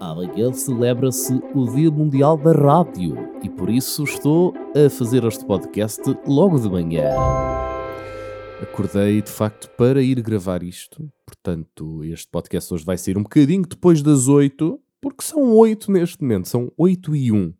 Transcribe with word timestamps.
Amanhã 0.00 0.50
celebra-se 0.50 1.34
o 1.54 1.66
Dia 1.74 1.90
Mundial 1.90 2.38
da 2.38 2.52
Rádio 2.52 3.18
e 3.42 3.50
por 3.50 3.68
isso 3.68 4.02
estou 4.02 4.54
a 4.74 4.88
fazer 4.88 5.22
este 5.24 5.44
podcast 5.44 6.00
logo 6.26 6.58
de 6.58 6.70
manhã. 6.70 7.10
Acordei 8.62 9.20
de 9.20 9.30
facto 9.30 9.68
para 9.76 10.00
ir 10.00 10.22
gravar 10.22 10.62
isto, 10.62 11.06
portanto, 11.26 12.02
este 12.02 12.26
podcast 12.28 12.72
hoje 12.72 12.82
vai 12.82 12.96
ser 12.96 13.18
um 13.18 13.22
bocadinho 13.22 13.66
depois 13.68 14.00
das 14.00 14.26
8, 14.26 14.80
porque 15.02 15.22
são 15.22 15.54
8 15.54 15.92
neste 15.92 16.22
momento, 16.22 16.48
são 16.48 16.72
8 16.78 17.14
e 17.14 17.30
1. 17.30 17.52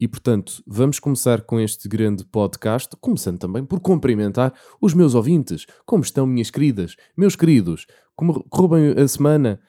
E 0.00 0.08
portanto, 0.08 0.62
vamos 0.66 0.98
começar 0.98 1.42
com 1.42 1.60
este 1.60 1.86
grande 1.86 2.24
podcast, 2.24 2.96
começando 2.98 3.38
também 3.38 3.62
por 3.62 3.78
cumprimentar 3.78 4.54
os 4.80 4.94
meus 4.94 5.14
ouvintes. 5.14 5.66
Como 5.84 6.02
estão, 6.02 6.26
minhas 6.26 6.50
queridas, 6.50 6.96
meus 7.14 7.36
queridos? 7.36 7.86
Como 8.16 8.42
correu 8.44 8.68
bem 8.68 9.04
a 9.04 9.06
semana? 9.06 9.60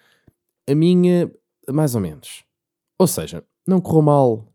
A 0.66 0.76
minha, 0.76 1.30
mais 1.72 1.96
ou 1.96 2.02
menos. 2.02 2.44
Ou 2.98 3.08
seja, 3.08 3.44
não 3.68 3.80
correu 3.80 4.02
mal, 4.02 4.54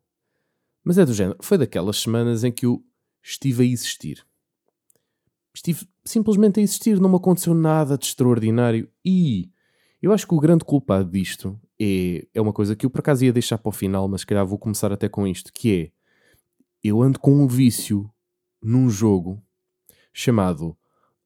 mas 0.83 0.99
é 0.99 1.05
do 1.05 1.15
género. 1.15 1.39
Foi 1.41 1.57
daquelas 1.57 1.99
semanas 1.99 2.45
em 2.45 2.53
que 2.53 2.67
eu 2.67 2.85
estive 3.23 3.63
a 3.63 3.67
existir. 3.67 4.27
Estive 5.55 5.89
simplesmente 6.05 6.61
a 6.61 6.63
existir, 6.63 7.01
não 7.01 7.09
me 7.09 7.17
aconteceu 7.17 7.55
nada 7.55 7.97
de 7.97 8.05
extraordinário 8.05 8.91
e 9.05 9.51
eu 10.03 10.13
acho 10.13 10.27
que 10.27 10.35
o 10.35 10.41
grande 10.41 10.65
culpado 10.65 11.11
disto 11.11 11.59
é, 11.81 12.27
é 12.35 12.41
uma 12.41 12.53
coisa 12.53 12.77
que 12.77 12.85
eu 12.85 12.91
por 12.91 12.99
acaso 12.99 13.25
ia 13.25 13.33
deixar 13.33 13.57
para 13.57 13.71
o 13.71 13.73
final, 13.73 14.07
mas 14.07 14.21
se 14.21 14.27
calhar 14.27 14.45
vou 14.45 14.59
começar 14.59 14.93
até 14.93 15.09
com 15.09 15.27
isto, 15.27 15.51
que 15.53 15.73
é 15.81 15.93
eu 16.83 17.01
ando 17.01 17.19
com 17.19 17.33
um 17.33 17.47
vício 17.47 18.11
num 18.63 18.91
jogo 18.91 19.43
chamado 20.13 20.77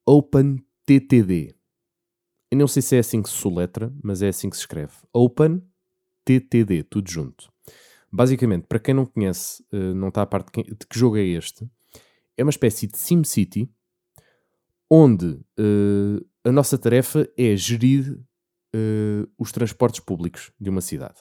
OpenTTD. 0.06 1.56
Eu 2.50 2.58
não 2.58 2.68
sei 2.68 2.80
se 2.80 2.96
é 2.96 3.00
assim 3.00 3.20
que 3.20 3.28
se 3.28 3.34
soletra, 3.34 3.92
mas 4.02 4.22
é 4.22 4.28
assim 4.28 4.48
que 4.48 4.56
se 4.56 4.62
escreve. 4.62 4.92
OpenTTD, 6.28 6.84
tudo 6.84 7.10
junto. 7.10 7.50
Basicamente, 8.12 8.66
para 8.66 8.78
quem 8.78 8.94
não 8.94 9.06
conhece, 9.06 9.64
eh, 9.72 9.94
não 9.94 10.08
está 10.08 10.22
a 10.22 10.26
parte 10.26 10.46
de, 10.46 10.52
quem, 10.52 10.64
de 10.64 10.86
que 10.86 10.98
jogo 10.98 11.16
é 11.16 11.24
este, 11.24 11.68
é 12.36 12.42
uma 12.42 12.50
espécie 12.50 12.86
de 12.86 12.96
SimCity 12.96 13.68
onde 14.90 15.26
uh, 15.26 16.26
a 16.44 16.50
nossa 16.52 16.78
tarefa 16.78 17.28
é 17.36 17.54
gerir 17.56 18.12
uh, 18.74 19.30
os 19.36 19.52
transportes 19.52 20.00
públicos 20.00 20.50
de 20.58 20.70
uma 20.70 20.80
cidade. 20.80 21.16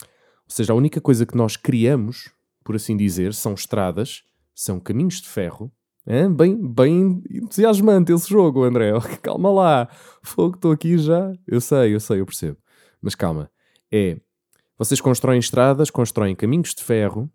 Ou 0.00 0.48
seja, 0.48 0.72
a 0.72 0.76
única 0.76 1.00
coisa 1.00 1.24
que 1.24 1.36
nós 1.36 1.56
criamos, 1.56 2.32
por 2.64 2.74
assim 2.74 2.96
dizer, 2.96 3.32
são 3.34 3.54
estradas, 3.54 4.24
são 4.54 4.80
caminhos 4.80 5.20
de 5.20 5.28
ferro. 5.28 5.70
É? 6.04 6.28
Bem, 6.28 6.56
bem 6.56 7.22
entusiasmante 7.30 8.12
esse 8.12 8.28
jogo, 8.28 8.64
André. 8.64 8.90
Calma 9.22 9.52
lá. 9.52 9.88
Fogo, 10.20 10.56
estou 10.56 10.72
aqui 10.72 10.98
já. 10.98 11.32
Eu 11.46 11.60
sei, 11.60 11.94
eu 11.94 12.00
sei, 12.00 12.18
eu 12.18 12.26
percebo. 12.26 12.58
Mas 13.00 13.14
calma. 13.14 13.50
É. 13.92 14.18
Vocês 14.78 15.00
constroem 15.00 15.38
estradas, 15.38 15.90
constroem 15.90 16.34
caminhos 16.34 16.74
de 16.74 16.82
ferro 16.82 17.30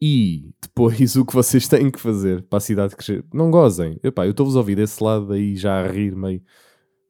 e 0.00 0.50
depois 0.60 1.16
o 1.16 1.24
que 1.24 1.34
vocês 1.34 1.66
têm 1.68 1.90
que 1.90 2.00
fazer 2.00 2.42
para 2.42 2.58
a 2.58 2.60
cidade 2.60 2.94
crescer. 2.94 3.24
Não 3.32 3.50
gozem. 3.50 3.98
Epá, 4.02 4.26
eu 4.26 4.30
estou-vos 4.30 4.56
a 4.56 4.58
ouvir 4.58 4.76
desse 4.76 5.02
lado 5.02 5.32
aí 5.32 5.56
já 5.56 5.84
a 5.84 5.90
rir 5.90 6.14
meio. 6.14 6.42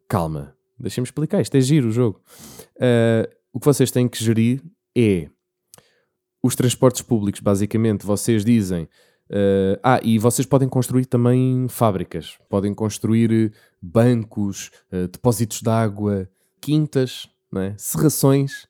Calma. 0.09 0.55
Deixem-me 0.79 1.07
explicar, 1.07 1.41
isto 1.41 1.57
é 1.57 1.61
giro 1.61 1.89
o 1.89 1.93
jogo. 1.93 2.21
Uh, 2.77 3.27
o 3.53 3.59
que 3.59 3.67
vocês 3.67 3.91
têm 3.91 4.07
que 4.07 4.23
gerir 4.23 4.63
é 4.97 5.29
os 6.43 6.55
transportes 6.55 7.03
públicos, 7.03 7.41
basicamente. 7.41 8.05
Vocês 8.05 8.45
dizem. 8.45 8.85
Uh, 9.29 9.75
ah, 9.83 9.99
e 10.05 10.19
vocês 10.19 10.47
podem 10.47 10.69
construir 10.69 11.07
também 11.07 11.67
fábricas, 11.69 12.39
podem 12.49 12.73
construir 12.73 13.53
bancos, 13.83 14.71
uh, 14.93 15.09
depósitos 15.09 15.63
de 15.63 15.69
água, 15.69 16.31
quintas, 16.61 17.29
é? 17.57 17.75
serrações. 17.77 18.69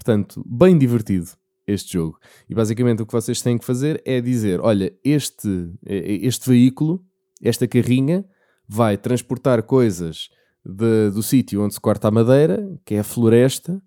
Portanto, 0.00 0.42
bem 0.46 0.78
divertido 0.78 1.28
este 1.66 1.92
jogo. 1.92 2.18
E 2.48 2.54
basicamente 2.54 3.02
o 3.02 3.06
que 3.06 3.12
vocês 3.12 3.42
têm 3.42 3.58
que 3.58 3.66
fazer 3.66 4.02
é 4.06 4.18
dizer: 4.18 4.58
olha, 4.58 4.90
este, 5.04 5.70
este 5.84 6.48
veículo, 6.48 7.04
esta 7.42 7.68
carrinha, 7.68 8.24
vai 8.66 8.96
transportar 8.96 9.62
coisas 9.62 10.30
de, 10.64 11.10
do 11.10 11.22
sítio 11.22 11.62
onde 11.62 11.74
se 11.74 11.80
corta 11.80 12.08
a 12.08 12.10
madeira, 12.10 12.66
que 12.82 12.94
é 12.94 13.00
a 13.00 13.04
floresta, 13.04 13.80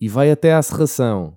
e 0.00 0.08
vai 0.08 0.30
até 0.30 0.54
à 0.54 0.62
serração. 0.62 1.36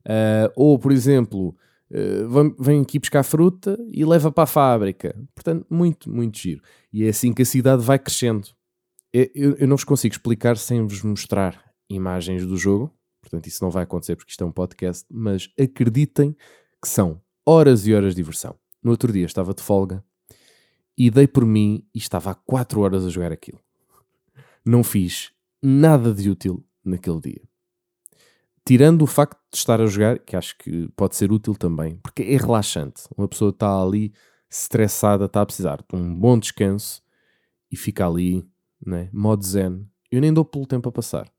Uh, 0.00 0.52
ou, 0.54 0.78
por 0.78 0.92
exemplo, 0.92 1.56
uh, 1.90 2.62
vem 2.62 2.82
aqui 2.82 2.98
buscar 2.98 3.22
fruta 3.22 3.78
e 3.90 4.04
leva 4.04 4.30
para 4.30 4.44
a 4.44 4.46
fábrica. 4.46 5.16
Portanto, 5.34 5.66
muito, 5.70 6.10
muito 6.10 6.38
giro. 6.38 6.60
E 6.92 7.04
é 7.04 7.08
assim 7.08 7.32
que 7.32 7.42
a 7.42 7.46
cidade 7.46 7.82
vai 7.82 7.98
crescendo. 7.98 8.48
Eu, 9.10 9.56
eu 9.56 9.66
não 9.66 9.76
vos 9.76 9.84
consigo 9.84 10.14
explicar 10.14 10.58
sem 10.58 10.86
vos 10.86 11.02
mostrar 11.02 11.64
imagens 11.88 12.44
do 12.44 12.58
jogo. 12.58 12.94
Portanto, 13.20 13.46
isso 13.46 13.62
não 13.62 13.70
vai 13.70 13.84
acontecer 13.84 14.16
porque 14.16 14.30
isto 14.30 14.42
é 14.42 14.46
um 14.46 14.52
podcast. 14.52 15.04
Mas 15.10 15.48
acreditem 15.58 16.36
que 16.80 16.88
são 16.88 17.20
horas 17.44 17.86
e 17.86 17.94
horas 17.94 18.14
de 18.14 18.22
diversão. 18.22 18.54
No 18.82 18.90
outro 18.90 19.12
dia 19.12 19.26
estava 19.26 19.52
de 19.54 19.62
folga 19.62 20.04
e 20.96 21.10
dei 21.10 21.26
por 21.26 21.44
mim 21.44 21.84
e 21.94 21.98
estava 21.98 22.30
há 22.30 22.34
4 22.34 22.80
horas 22.80 23.04
a 23.04 23.08
jogar 23.08 23.32
aquilo 23.32 23.60
não 24.64 24.84
fiz 24.84 25.32
nada 25.62 26.12
de 26.12 26.30
útil 26.30 26.64
naquele 26.84 27.20
dia. 27.20 27.42
Tirando 28.64 29.02
o 29.02 29.06
facto 29.06 29.38
de 29.50 29.58
estar 29.58 29.80
a 29.80 29.86
jogar, 29.86 30.18
que 30.18 30.36
acho 30.36 30.56
que 30.58 30.88
pode 30.94 31.16
ser 31.16 31.32
útil 31.32 31.54
também, 31.54 31.96
porque 31.96 32.22
é 32.22 32.36
relaxante. 32.36 33.02
Uma 33.16 33.26
pessoa 33.26 33.50
está 33.50 33.82
ali 33.82 34.12
estressada, 34.48 35.24
está 35.24 35.42
a 35.42 35.46
precisar 35.46 35.78
de 35.88 35.96
um 35.96 36.14
bom 36.14 36.38
descanso 36.38 37.02
e 37.70 37.76
fica 37.76 38.06
ali, 38.06 38.46
né? 38.84 39.08
modo 39.12 39.44
zen. 39.44 39.88
Eu 40.10 40.20
nem 40.20 40.32
dou 40.32 40.44
pelo 40.44 40.66
tempo 40.66 40.88
a 40.88 40.92
passar. 40.92 41.32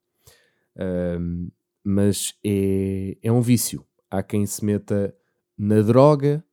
Um, 0.76 1.50
mas 1.84 2.34
é, 2.44 3.18
é 3.22 3.32
um 3.32 3.42
vício. 3.42 3.86
Há 4.10 4.22
quem 4.22 4.46
se 4.46 4.64
meta 4.64 5.16
na 5.58 5.82
droga, 5.82 6.44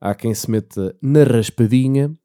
há 0.00 0.14
quem 0.14 0.34
se 0.34 0.50
meta 0.50 0.96
na 1.00 1.24
raspadinha. 1.24 2.16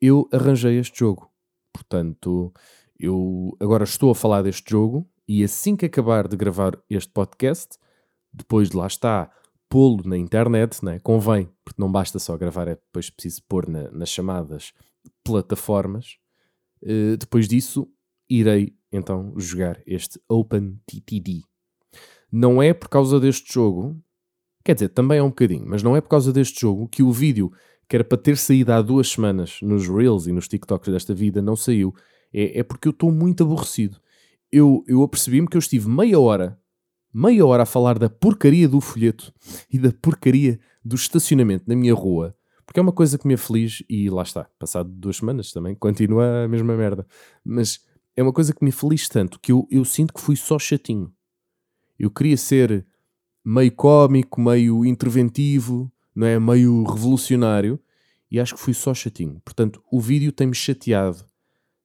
Eu 0.00 0.28
arranjei 0.32 0.78
este 0.78 0.98
jogo. 0.98 1.30
Portanto, 1.72 2.52
eu 2.98 3.56
agora 3.60 3.84
estou 3.84 4.10
a 4.10 4.14
falar 4.14 4.42
deste 4.42 4.70
jogo 4.70 5.08
e 5.26 5.42
assim 5.42 5.76
que 5.76 5.86
acabar 5.86 6.28
de 6.28 6.36
gravar 6.36 6.78
este 6.88 7.10
podcast, 7.12 7.78
depois 8.32 8.70
de 8.70 8.76
lá 8.76 8.86
está, 8.86 9.30
pô-lo 9.68 10.06
na 10.06 10.16
internet, 10.16 10.84
né? 10.84 10.98
convém, 11.00 11.50
porque 11.64 11.80
não 11.80 11.90
basta 11.90 12.18
só 12.18 12.36
gravar, 12.36 12.68
é 12.68 12.74
depois 12.74 13.10
preciso 13.10 13.42
pôr 13.48 13.68
na, 13.68 13.90
nas 13.90 14.08
chamadas 14.08 14.72
plataformas. 15.24 16.18
Uh, 16.82 17.16
depois 17.16 17.48
disso, 17.48 17.88
irei 18.28 18.76
então 18.92 19.32
jogar 19.36 19.82
este 19.86 20.20
OpenTTD. 20.28 21.42
Não 22.36 22.60
é 22.60 22.74
por 22.74 22.88
causa 22.88 23.20
deste 23.20 23.54
jogo, 23.54 23.96
quer 24.64 24.74
dizer, 24.74 24.88
também 24.88 25.18
é 25.18 25.22
um 25.22 25.28
bocadinho, 25.28 25.64
mas 25.68 25.84
não 25.84 25.94
é 25.94 26.00
por 26.00 26.08
causa 26.08 26.32
deste 26.32 26.60
jogo 26.60 26.88
que 26.88 27.00
o 27.00 27.12
vídeo 27.12 27.52
que 27.88 27.94
era 27.94 28.02
para 28.02 28.18
ter 28.18 28.36
saído 28.36 28.72
há 28.72 28.82
duas 28.82 29.08
semanas 29.08 29.60
nos 29.62 29.86
Reels 29.86 30.26
e 30.26 30.32
nos 30.32 30.48
TikToks 30.48 30.92
desta 30.92 31.14
vida 31.14 31.40
não 31.40 31.54
saiu 31.54 31.94
é, 32.32 32.58
é 32.58 32.62
porque 32.64 32.88
eu 32.88 32.90
estou 32.90 33.12
muito 33.12 33.44
aborrecido. 33.44 34.00
Eu, 34.50 34.82
eu 34.88 35.04
apercebi-me 35.04 35.46
que 35.46 35.56
eu 35.56 35.60
estive 35.60 35.88
meia 35.88 36.18
hora, 36.18 36.58
meia 37.12 37.46
hora 37.46 37.62
a 37.62 37.66
falar 37.66 38.00
da 38.00 38.10
porcaria 38.10 38.68
do 38.68 38.80
folheto 38.80 39.32
e 39.70 39.78
da 39.78 39.92
porcaria 39.92 40.58
do 40.84 40.96
estacionamento 40.96 41.66
na 41.68 41.76
minha 41.76 41.94
rua, 41.94 42.34
porque 42.66 42.80
é 42.80 42.82
uma 42.82 42.90
coisa 42.90 43.16
que 43.16 43.28
me 43.28 43.34
aflige 43.34 43.86
e 43.88 44.10
lá 44.10 44.24
está, 44.24 44.50
passado 44.58 44.90
duas 44.90 45.18
semanas 45.18 45.52
também, 45.52 45.76
continua 45.76 46.46
a 46.46 46.48
mesma 46.48 46.76
merda. 46.76 47.06
Mas 47.44 47.78
é 48.16 48.24
uma 48.24 48.32
coisa 48.32 48.52
que 48.52 48.64
me 48.64 48.70
aflige 48.70 49.08
tanto 49.08 49.38
que 49.38 49.52
eu, 49.52 49.68
eu 49.70 49.84
sinto 49.84 50.12
que 50.12 50.20
fui 50.20 50.34
só 50.34 50.58
chatinho. 50.58 51.13
Eu 51.98 52.10
queria 52.10 52.36
ser 52.36 52.86
meio 53.44 53.72
cómico, 53.72 54.40
meio 54.40 54.84
interventivo, 54.84 55.92
não 56.14 56.26
é? 56.26 56.38
meio 56.38 56.82
revolucionário 56.84 57.78
e 58.30 58.40
acho 58.40 58.54
que 58.54 58.60
fui 58.60 58.74
só 58.74 58.94
chatinho. 58.94 59.40
Portanto, 59.44 59.82
o 59.90 60.00
vídeo 60.00 60.32
tem-me 60.32 60.54
chateado 60.54 61.24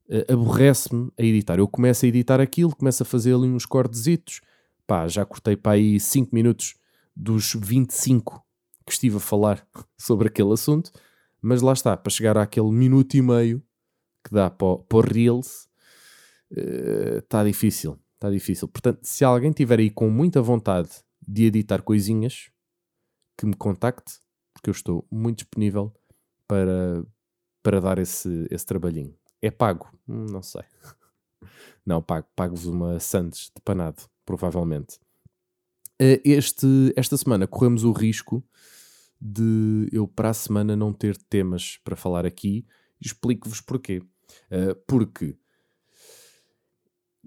uh, 0.09 0.33
aborrece-me 0.33 1.11
a 1.17 1.23
editar. 1.23 1.59
Eu 1.59 1.67
começo 1.67 2.05
a 2.05 2.07
editar 2.07 2.39
aquilo, 2.39 2.75
começo 2.75 3.03
a 3.03 3.05
fazer 3.05 3.33
ali 3.33 3.47
uns 3.47 3.65
cortezitos, 3.65 4.41
pá, 4.87 5.07
já 5.07 5.25
cortei 5.25 5.55
para 5.55 5.73
aí 5.73 5.99
5 5.99 6.33
minutos 6.33 6.75
dos 7.15 7.53
25 7.53 8.43
que 8.85 8.93
estive 8.93 9.17
a 9.17 9.19
falar 9.19 9.65
sobre 9.97 10.27
aquele 10.27 10.53
assunto, 10.53 10.91
mas 11.41 11.61
lá 11.61 11.73
está, 11.73 11.95
para 11.95 12.09
chegar 12.09 12.37
àquele 12.37 12.71
minuto 12.71 13.15
e 13.15 13.21
meio 13.21 13.63
que 14.23 14.33
dá 14.33 14.49
para, 14.49 14.67
o 14.67 15.01
Reels, 15.01 15.69
está 16.51 17.41
uh, 17.41 17.45
difícil, 17.45 17.97
está 18.19 18.29
difícil. 18.29 18.67
Portanto, 18.67 18.99
se 19.03 19.23
alguém 19.23 19.51
tiver 19.51 19.79
aí 19.79 19.89
com 19.89 20.09
muita 20.09 20.41
vontade 20.41 20.89
de 21.25 21.45
editar 21.45 21.81
coisinhas, 21.81 22.51
que 23.37 23.45
me 23.45 23.55
contacte, 23.55 24.19
porque 24.53 24.69
eu 24.69 24.73
estou 24.73 25.07
muito 25.09 25.37
disponível 25.39 25.93
para, 26.45 27.05
para 27.63 27.79
dar 27.79 27.97
esse, 27.97 28.45
esse 28.51 28.65
trabalhinho. 28.65 29.15
É 29.41 29.49
pago? 29.49 29.89
Hum, 30.07 30.25
não 30.29 30.41
sei. 30.41 30.63
Não, 31.85 32.01
pago. 32.01 32.27
Pago-vos 32.35 32.65
uma 32.65 32.99
Santos 32.99 33.49
de 33.55 33.61
panado, 33.63 34.03
provavelmente. 34.25 34.99
Eh, 35.97 36.21
este, 36.25 36.93
esta 36.95 37.15
semana 37.17 37.47
corremos 37.47 37.83
o 37.83 37.91
risco 37.91 38.43
de 39.19 39.87
eu 39.91 40.07
para 40.07 40.29
a 40.29 40.33
semana 40.33 40.75
não 40.75 40.93
ter 40.93 41.17
temas 41.17 41.79
para 41.83 41.95
falar 41.95 42.25
aqui. 42.25 42.65
Explico-vos 43.01 43.61
porquê. 43.61 44.01
Uh, 44.51 44.75
porque, 44.85 45.35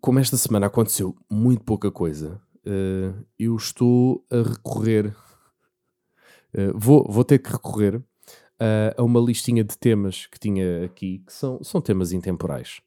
como 0.03 0.19
esta 0.19 0.37
semana 0.37 0.67
aconteceu 0.67 1.17
muito 1.31 1.63
pouca 1.63 1.89
coisa, 1.89 2.43
uh, 2.67 3.25
eu 3.39 3.55
estou 3.55 4.27
a 4.29 4.43
recorrer, 4.43 5.07
uh, 5.07 6.73
vou, 6.75 7.07
vou 7.09 7.25
ter 7.25 7.39
que 7.39 7.53
recorrer 7.53 7.97
uh, 7.97 8.03
a 8.97 9.03
uma 9.05 9.21
listinha 9.21 9.63
de 9.63 9.79
temas 9.79 10.27
que 10.27 10.41
tinha 10.41 10.85
aqui, 10.85 11.21
que 11.25 11.33
são, 11.33 11.63
são 11.63 11.81
temas 11.81 12.13
intemporais 12.13 12.81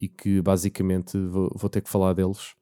e 0.00 0.08
que 0.08 0.40
basicamente 0.40 1.18
vou, 1.18 1.50
vou 1.56 1.68
ter 1.68 1.80
que 1.80 1.90
falar 1.90 2.12
deles 2.12 2.54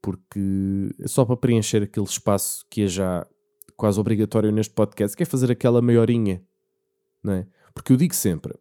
porque 0.00 0.94
é 1.00 1.08
só 1.08 1.24
para 1.24 1.36
preencher 1.36 1.82
aquele 1.82 2.06
espaço 2.06 2.64
que 2.70 2.82
é 2.82 2.86
já 2.86 3.26
quase 3.76 3.98
obrigatório 3.98 4.52
neste 4.52 4.72
podcast, 4.72 5.16
que 5.16 5.24
é 5.24 5.26
fazer 5.26 5.50
aquela 5.50 5.82
maiorinha, 5.82 6.40
não 7.24 7.32
é? 7.32 7.46
Porque 7.74 7.92
eu 7.92 7.96
digo 7.96 8.14
sempre, 8.14 8.54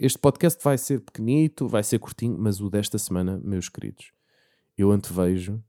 este 0.00 0.18
podcast 0.18 0.62
vai 0.62 0.78
ser 0.78 1.00
pequenito, 1.00 1.68
vai 1.68 1.82
ser 1.82 1.98
curtinho, 1.98 2.36
mas 2.38 2.60
o 2.60 2.70
desta 2.70 2.98
semana, 2.98 3.40
meus 3.42 3.68
queridos, 3.68 4.12
eu 4.76 4.90
antevejo 4.90 5.62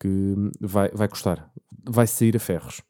que 0.00 0.34
vai, 0.60 0.90
vai 0.92 1.08
custar, 1.08 1.50
vai 1.84 2.06
sair 2.06 2.36
a 2.36 2.40
ferros. 2.40 2.82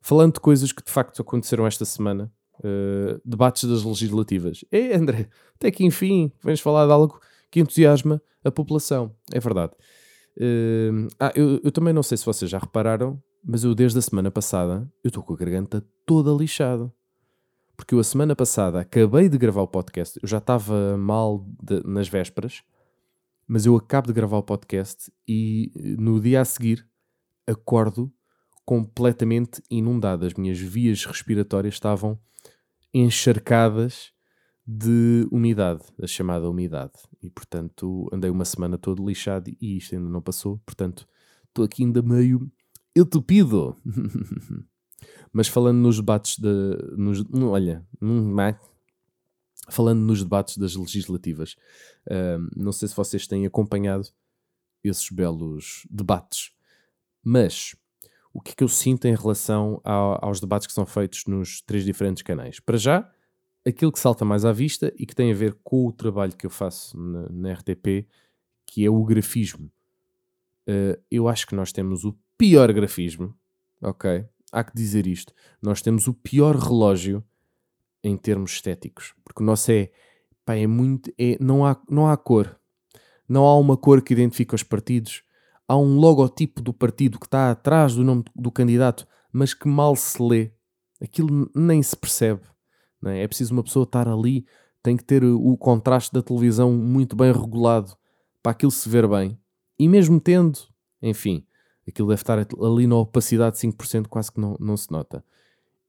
Falando 0.00 0.34
de 0.34 0.40
coisas 0.40 0.72
que 0.72 0.84
de 0.84 0.90
facto 0.90 1.22
aconteceram 1.22 1.66
esta 1.66 1.84
semana, 1.84 2.32
uh, 2.58 3.20
debates 3.24 3.64
das 3.64 3.82
legislativas. 3.84 4.64
É, 4.70 4.94
André, 4.94 5.28
até 5.54 5.70
que 5.70 5.84
enfim, 5.84 6.30
vens 6.42 6.60
falar 6.60 6.86
de 6.86 6.92
algo 6.92 7.20
que 7.50 7.60
entusiasma 7.60 8.20
a 8.44 8.50
população. 8.50 9.14
É 9.32 9.40
verdade. 9.40 9.72
Uh, 10.36 11.08
ah, 11.18 11.32
eu, 11.34 11.60
eu, 11.64 11.72
também 11.72 11.92
não 11.92 12.02
sei 12.02 12.16
se 12.16 12.24
vocês 12.24 12.50
já 12.50 12.58
repararam, 12.58 13.20
mas 13.44 13.64
eu 13.64 13.74
desde 13.74 13.98
a 13.98 14.02
semana 14.02 14.30
passada 14.30 14.88
eu 15.02 15.08
estou 15.08 15.22
com 15.22 15.32
a 15.32 15.36
garganta 15.36 15.84
toda 16.06 16.30
lixada. 16.30 16.92
Porque 17.78 17.94
eu 17.94 18.00
a 18.00 18.04
semana 18.04 18.34
passada 18.34 18.80
acabei 18.80 19.28
de 19.28 19.38
gravar 19.38 19.62
o 19.62 19.68
podcast, 19.68 20.18
eu 20.20 20.28
já 20.28 20.38
estava 20.38 20.98
mal 20.98 21.46
de, 21.62 21.80
nas 21.86 22.08
vésperas, 22.08 22.64
mas 23.46 23.64
eu 23.64 23.76
acabo 23.76 24.08
de 24.08 24.12
gravar 24.12 24.36
o 24.36 24.42
podcast 24.42 25.12
e 25.26 25.70
no 25.96 26.20
dia 26.20 26.40
a 26.40 26.44
seguir 26.44 26.84
acordo 27.46 28.12
completamente 28.64 29.62
inundado. 29.70 30.26
As 30.26 30.34
minhas 30.34 30.58
vias 30.58 31.04
respiratórias 31.04 31.74
estavam 31.74 32.18
encharcadas 32.92 34.12
de 34.66 35.26
umidade, 35.30 35.82
a 36.02 36.06
chamada 36.08 36.50
umidade. 36.50 36.94
E 37.22 37.30
portanto 37.30 38.10
andei 38.12 38.28
uma 38.28 38.44
semana 38.44 38.76
todo 38.76 39.06
lixado 39.06 39.50
e 39.60 39.76
isto 39.78 39.94
ainda 39.94 40.10
não 40.10 40.20
passou. 40.20 40.58
Portanto, 40.66 41.08
estou 41.46 41.64
aqui 41.64 41.84
ainda 41.84 42.02
meio 42.02 42.50
entupido. 42.94 43.76
Mas 45.32 45.48
falando 45.48 45.78
nos 45.78 45.96
debates 45.96 46.38
de. 46.38 46.48
Nos, 46.96 47.24
olha, 47.42 47.86
falando 49.68 50.00
nos 50.00 50.22
debates 50.22 50.56
das 50.56 50.74
legislativas, 50.74 51.56
uh, 52.06 52.48
não 52.56 52.72
sei 52.72 52.88
se 52.88 52.96
vocês 52.96 53.26
têm 53.26 53.46
acompanhado 53.46 54.08
esses 54.82 55.10
belos 55.10 55.86
debates, 55.90 56.52
mas 57.22 57.74
o 58.32 58.40
que 58.40 58.52
é 58.52 58.54
que 58.54 58.64
eu 58.64 58.68
sinto 58.68 59.06
em 59.06 59.14
relação 59.14 59.80
ao, 59.84 60.24
aos 60.24 60.40
debates 60.40 60.66
que 60.66 60.72
são 60.72 60.86
feitos 60.86 61.24
nos 61.26 61.60
três 61.60 61.84
diferentes 61.84 62.22
canais? 62.22 62.60
Para 62.60 62.76
já, 62.76 63.10
aquilo 63.66 63.92
que 63.92 63.98
salta 63.98 64.24
mais 64.24 64.44
à 64.44 64.52
vista 64.52 64.92
e 64.96 65.04
que 65.04 65.14
tem 65.14 65.30
a 65.30 65.34
ver 65.34 65.58
com 65.62 65.86
o 65.86 65.92
trabalho 65.92 66.36
que 66.36 66.46
eu 66.46 66.50
faço 66.50 66.98
na, 66.98 67.28
na 67.28 67.52
RTP, 67.52 68.06
que 68.66 68.84
é 68.84 68.90
o 68.90 69.02
grafismo. 69.04 69.70
Uh, 70.68 71.00
eu 71.10 71.28
acho 71.28 71.46
que 71.46 71.54
nós 71.54 71.72
temos 71.72 72.04
o 72.04 72.16
pior 72.36 72.72
grafismo, 72.72 73.34
ok? 73.80 74.26
Há 74.52 74.64
que 74.64 74.74
dizer 74.74 75.06
isto. 75.06 75.32
Nós 75.60 75.82
temos 75.82 76.06
o 76.06 76.14
pior 76.14 76.56
relógio 76.56 77.24
em 78.02 78.16
termos 78.16 78.52
estéticos, 78.52 79.14
porque 79.24 79.42
o 79.42 79.46
nosso 79.46 79.70
é, 79.70 79.90
pá, 80.44 80.54
é 80.54 80.66
muito, 80.66 81.12
é, 81.18 81.36
não, 81.40 81.66
há, 81.66 81.76
não 81.88 82.08
há 82.08 82.16
cor. 82.16 82.58
Não 83.28 83.44
há 83.44 83.58
uma 83.58 83.76
cor 83.76 84.00
que 84.00 84.14
identifique 84.14 84.54
os 84.54 84.62
partidos. 84.62 85.22
Há 85.66 85.76
um 85.76 85.98
logotipo 85.98 86.62
do 86.62 86.72
partido 86.72 87.18
que 87.18 87.26
está 87.26 87.50
atrás 87.50 87.94
do 87.94 88.02
nome 88.02 88.24
do 88.34 88.50
candidato, 88.50 89.06
mas 89.32 89.52
que 89.52 89.68
mal 89.68 89.94
se 89.94 90.22
lê. 90.22 90.50
Aquilo 91.00 91.50
nem 91.54 91.82
se 91.82 91.96
percebe. 91.96 92.40
É? 93.04 93.22
é? 93.22 93.28
preciso 93.28 93.52
uma 93.52 93.62
pessoa 93.62 93.84
estar 93.84 94.08
ali, 94.08 94.46
tem 94.82 94.96
que 94.96 95.04
ter 95.04 95.22
o 95.24 95.56
contraste 95.56 96.12
da 96.12 96.22
televisão 96.22 96.72
muito 96.72 97.14
bem 97.14 97.32
regulado 97.32 97.94
para 98.42 98.52
aquilo 98.52 98.72
se 98.72 98.88
ver 98.88 99.06
bem. 99.06 99.38
E 99.78 99.88
mesmo 99.88 100.18
tendo, 100.18 100.58
enfim, 101.02 101.46
aquilo 101.88 102.08
deve 102.08 102.20
estar 102.20 102.38
ali 102.38 102.86
na 102.86 102.96
opacidade 102.96 103.58
de 103.58 103.66
5%, 103.68 104.06
quase 104.08 104.30
que 104.32 104.40
não, 104.40 104.56
não 104.60 104.76
se 104.76 104.90
nota. 104.90 105.24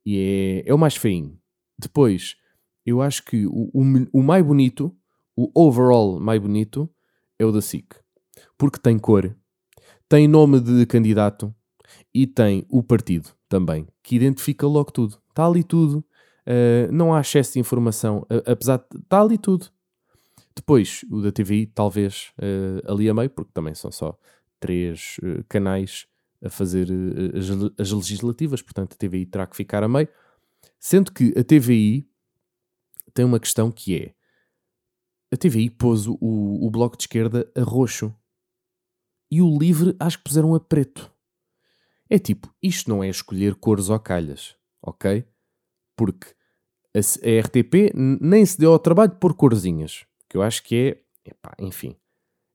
E 0.05 0.63
é, 0.65 0.69
é 0.69 0.73
o 0.73 0.77
mais 0.77 0.95
feinho. 0.95 1.37
Depois, 1.77 2.35
eu 2.85 3.01
acho 3.01 3.23
que 3.23 3.45
o, 3.45 3.69
o, 3.73 3.83
o 4.13 4.23
mais 4.23 4.45
bonito, 4.45 4.95
o 5.35 5.51
overall 5.53 6.19
mais 6.19 6.41
bonito, 6.41 6.89
é 7.37 7.45
o 7.45 7.51
da 7.51 7.61
SIC. 7.61 7.95
Porque 8.57 8.79
tem 8.79 8.97
cor, 8.97 9.35
tem 10.07 10.27
nome 10.27 10.59
de 10.59 10.85
candidato 10.85 11.53
e 12.13 12.25
tem 12.25 12.65
o 12.69 12.81
partido 12.81 13.29
também, 13.47 13.87
que 14.03 14.15
identifica 14.15 14.67
logo 14.67 14.91
tudo. 14.91 15.17
Está 15.29 15.45
ali 15.45 15.63
tudo. 15.63 16.03
Uh, 16.47 16.91
não 16.91 17.13
há 17.13 17.21
excesso 17.21 17.53
de 17.53 17.59
informação, 17.59 18.25
apesar 18.45 18.77
de 18.77 18.97
está 18.97 19.21
ali 19.21 19.37
tudo. 19.37 19.67
Depois, 20.55 21.05
o 21.09 21.21
da 21.21 21.31
TVI, 21.31 21.67
talvez 21.67 22.31
uh, 22.37 22.91
ali 22.91 23.09
a 23.09 23.13
meio, 23.13 23.29
porque 23.29 23.51
também 23.53 23.73
são 23.75 23.91
só 23.91 24.17
três 24.59 25.19
canais 25.47 26.07
a 26.43 26.49
fazer 26.49 26.87
as, 27.35 27.49
as, 27.79 27.91
legislativas, 27.91 28.61
portanto 28.61 28.93
a 28.93 28.95
TVI 28.95 29.25
terá 29.25 29.45
que 29.45 29.55
ficar 29.55 29.83
a 29.83 29.87
meio. 29.87 30.07
Sendo 30.79 31.11
que 31.11 31.33
a 31.37 31.43
TVI 31.43 32.09
tem 33.13 33.25
uma 33.25 33.39
questão 33.39 33.71
que 33.71 33.95
é: 33.95 34.13
a 35.33 35.37
TVI 35.37 35.69
pôs 35.69 36.07
o, 36.07 36.17
o 36.21 36.69
bloco 36.71 36.97
de 36.97 37.03
esquerda 37.03 37.49
a 37.55 37.61
roxo 37.61 38.13
e 39.31 39.41
o 39.41 39.57
livre 39.57 39.95
acho 39.99 40.17
que 40.17 40.23
puseram 40.23 40.55
a 40.55 40.59
preto. 40.59 41.11
É 42.09 42.17
tipo, 42.17 42.53
isto 42.61 42.89
não 42.89 43.03
é 43.03 43.09
escolher 43.09 43.55
cores 43.55 43.89
ou 43.89 43.99
calhas, 43.99 44.55
ok? 44.81 45.25
Porque 45.95 46.27
a, 46.95 46.99
a 46.99 47.41
RTP 47.41 47.93
nem 47.93 48.45
se 48.45 48.57
deu 48.57 48.71
ao 48.71 48.79
trabalho 48.79 49.11
de 49.11 49.19
pôr 49.19 49.35
corzinhas, 49.35 50.05
que 50.27 50.35
eu 50.35 50.41
acho 50.41 50.63
que 50.63 50.75
é, 50.75 51.29
epá, 51.29 51.53
enfim, 51.59 51.95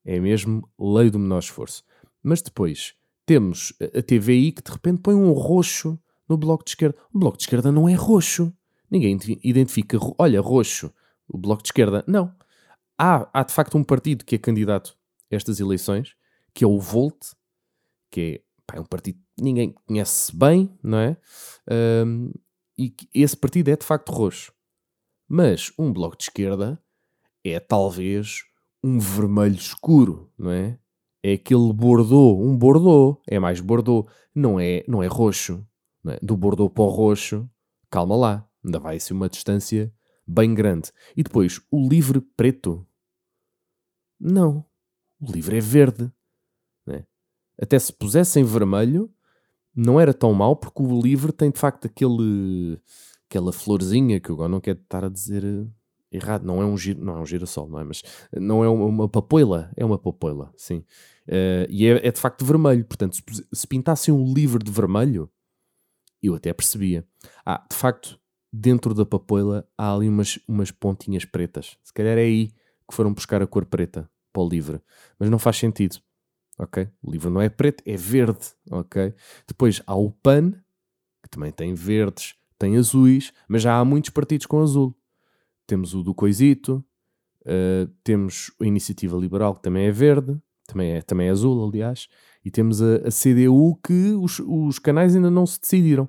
é 0.05 0.19
mesmo 0.19 0.69
lei 0.79 1.11
do 1.11 1.19
menor 1.19 1.39
esforço. 1.39 1.85
Mas 2.25 2.41
depois 2.41 2.95
temos 3.27 3.75
a 3.81 4.03
TVI 4.03 4.53
que 4.53 4.63
de 4.63 4.73
repente 4.73 5.03
põe 5.03 5.15
um 5.15 5.31
roxo 5.33 5.99
no 6.27 6.39
bloco 6.39 6.65
de 6.65 6.71
esquerda. 6.71 6.97
O 7.13 7.19
bloco 7.19 7.37
de 7.37 7.45
esquerda 7.45 7.71
não 7.71 7.87
é 7.87 7.93
roxo. 7.95 8.51
Ninguém 8.91 9.19
identifica, 9.43 9.99
olha, 10.19 10.41
roxo, 10.41 10.91
o 11.29 11.37
bloco 11.37 11.63
de 11.63 11.69
esquerda. 11.69 12.03
Não. 12.07 12.35
Há, 12.97 13.29
há 13.33 13.43
de 13.43 13.53
facto 13.53 13.77
um 13.77 13.85
partido 13.85 14.25
que 14.25 14.37
é 14.37 14.39
candidato 14.39 14.97
a 15.31 15.37
estas 15.37 15.61
eleições, 15.61 16.17
que 16.55 16.65
é 16.65 16.67
o 16.67 16.81
Volt, 16.81 17.33
que 18.11 18.21
é, 18.21 18.43
pá, 18.67 18.77
é 18.77 18.81
um 18.81 18.85
partido 18.85 19.19
que 19.37 19.43
ninguém 19.43 19.75
conhece 19.87 20.35
bem, 20.35 20.71
não 20.83 20.99
é? 20.99 21.17
Um, 22.07 22.31
e 22.79 22.95
esse 23.13 23.37
partido 23.37 23.69
é 23.69 23.77
de 23.77 23.85
facto 23.85 24.11
roxo. 24.11 24.53
Mas 25.29 25.73
um 25.79 25.93
bloco 25.93 26.17
de 26.17 26.25
esquerda 26.25 26.81
é 27.43 27.61
talvez 27.61 28.45
um 28.83 28.99
vermelho 28.99 29.57
escuro, 29.57 30.33
não 30.39 30.51
é? 30.51 30.79
É 31.27 31.33
aquele 31.33 31.73
bordô, 31.73 32.37
um 32.39 32.55
bordô, 32.55 33.19
é 33.27 33.39
mais 33.39 33.59
bordô, 33.59 34.07
não 34.35 34.61
é, 34.61 34.85
não 34.87 35.03
é 35.03 35.07
roxo. 35.07 35.67
Não 36.05 36.13
é? 36.13 36.19
Do 36.21 36.37
bordô 36.37 36.69
para 36.69 36.85
o 36.85 36.89
roxo, 36.89 37.49
calma 37.91 38.15
lá, 38.15 38.49
ainda 38.63 38.79
vai 38.79 39.01
ser 39.01 39.15
uma 39.15 39.27
distância 39.27 39.91
bem 40.27 40.55
grande. 40.55 40.93
E 41.17 41.23
depois, 41.23 41.63
o 41.71 41.89
livre 41.89 42.21
preto? 42.21 42.87
Não, 44.21 44.67
o 45.19 45.33
livre 45.33 45.57
é 45.57 45.61
verde. 45.61 46.13
É? 46.89 47.03
Até 47.59 47.79
se 47.79 47.91
pusessem 47.91 48.45
vermelho, 48.45 49.11
não 49.75 49.99
era 49.99 50.13
tão 50.13 50.35
mau, 50.35 50.55
porque 50.55 50.83
o 50.83 51.01
livre 51.01 51.33
tem 51.33 51.51
de 51.51 51.59
facto 51.59 51.87
aquele, 51.87 52.79
aquela 53.31 53.51
florzinha 53.51 54.21
que 54.21 54.29
eu 54.29 54.35
agora 54.35 54.51
não 54.51 54.61
quero 54.61 54.79
estar 54.79 55.07
a 55.07 55.09
dizer 55.09 55.43
eh, 55.43 55.67
errado, 56.13 56.45
não 56.45 56.61
é 56.61 56.67
um, 56.67 56.77
giro, 56.77 57.03
não 57.03 57.17
é 57.17 57.21
um 57.21 57.27
girassol, 57.27 57.67
não 57.67 57.81
é? 57.81 57.85
Mas 57.85 58.03
não 58.31 58.63
é 58.63 58.69
uma, 58.69 58.85
uma 58.85 59.09
papoila, 59.09 59.73
é 59.75 59.83
uma 59.87 59.99
papoila, 59.99 60.53
sim. 60.55 60.85
Uh, 61.27 61.67
e 61.69 61.87
é, 61.87 62.07
é, 62.07 62.13
de 62.13 62.21
facto 62.21 62.45
vermelho, 62.45 62.85
portanto, 62.85 63.17
se, 63.17 63.23
se 63.53 63.67
pintassem 63.67 64.13
um 64.13 64.33
livre 64.33 64.63
de 64.63 64.71
vermelho, 64.71 65.31
eu 66.23 66.35
até 66.35 66.53
percebia. 66.53 67.07
Ah, 67.45 67.65
de 67.71 67.77
facto, 67.77 68.19
dentro 68.53 68.95
da 68.95 69.05
papoila 69.05 69.69
há 69.77 69.95
ali 69.95 70.09
umas, 70.09 70.39
umas 70.47 70.71
pontinhas 70.71 71.25
pretas. 71.25 71.77
Se 71.83 71.93
calhar 71.93 72.17
é 72.17 72.23
aí 72.23 72.49
que 72.89 72.95
foram 72.95 73.13
buscar 73.13 73.43
a 73.43 73.47
cor 73.47 73.65
preta 73.65 74.09
para 74.33 74.43
o 74.43 74.49
livre. 74.49 74.81
Mas 75.19 75.31
não 75.31 75.39
faz 75.39 75.57
sentido. 75.57 75.99
Ok? 76.59 76.89
O 77.03 77.11
livro 77.11 77.31
não 77.31 77.41
é 77.41 77.49
preto, 77.49 77.83
é 77.87 77.97
verde. 77.97 78.53
Ok? 78.71 79.15
Depois 79.47 79.83
há 79.87 79.95
o 79.95 80.11
PAN, 80.11 80.53
que 81.23 81.29
também 81.29 81.51
tem 81.51 81.75
verdes, 81.75 82.35
tem 82.59 82.77
azuis, 82.77 83.33
mas 83.49 83.63
já 83.63 83.79
há 83.79 83.85
muitos 83.85 84.11
partidos 84.11 84.47
com 84.47 84.63
azul. 84.63 84.97
Temos 85.67 85.95
o 85.95 86.03
do 86.03 86.15
Coisito, 86.15 86.85
uh, 87.43 87.91
temos 88.03 88.53
a 88.61 88.65
Iniciativa 88.65 89.17
Liberal, 89.17 89.55
que 89.55 89.63
também 89.63 89.87
é 89.87 89.91
verde, 89.91 90.41
também 90.67 90.93
é, 90.93 91.03
também 91.03 91.29
é 91.29 91.31
azul, 91.31 91.69
aliás, 91.69 92.09
e 92.45 92.51
temos 92.51 92.83
a, 92.83 92.97
a 92.97 93.11
CDU, 93.11 93.79
que 93.85 94.13
os, 94.15 94.41
os 94.41 94.79
canais 94.79 95.15
ainda 95.15 95.31
não 95.31 95.47
se 95.47 95.61
decidiram. 95.61 96.09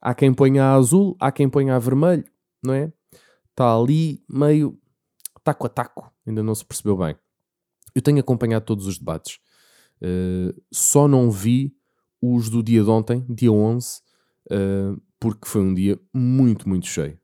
Há 0.00 0.14
quem 0.14 0.32
ponha 0.32 0.64
a 0.64 0.74
azul, 0.74 1.16
há 1.20 1.30
quem 1.30 1.48
ponha 1.48 1.76
a 1.76 1.78
vermelho, 1.78 2.24
não 2.62 2.74
é? 2.74 2.92
Está 3.50 3.74
ali 3.74 4.22
meio 4.28 4.78
taco 5.44 5.66
a 5.66 5.68
taco, 5.68 6.12
ainda 6.26 6.42
não 6.42 6.54
se 6.54 6.64
percebeu 6.64 6.96
bem. 6.96 7.14
Eu 7.94 8.00
tenho 8.00 8.20
acompanhado 8.20 8.64
todos 8.64 8.86
os 8.86 8.98
debates. 8.98 9.38
Uh, 10.00 10.58
só 10.72 11.06
não 11.06 11.30
vi 11.30 11.74
os 12.22 12.48
do 12.48 12.62
dia 12.62 12.82
de 12.82 12.88
ontem, 12.88 13.24
dia 13.28 13.52
11, 13.52 14.00
uh, 14.50 15.00
porque 15.18 15.46
foi 15.46 15.60
um 15.60 15.74
dia 15.74 15.98
muito, 16.14 16.68
muito 16.68 16.86
cheio. 16.86 17.18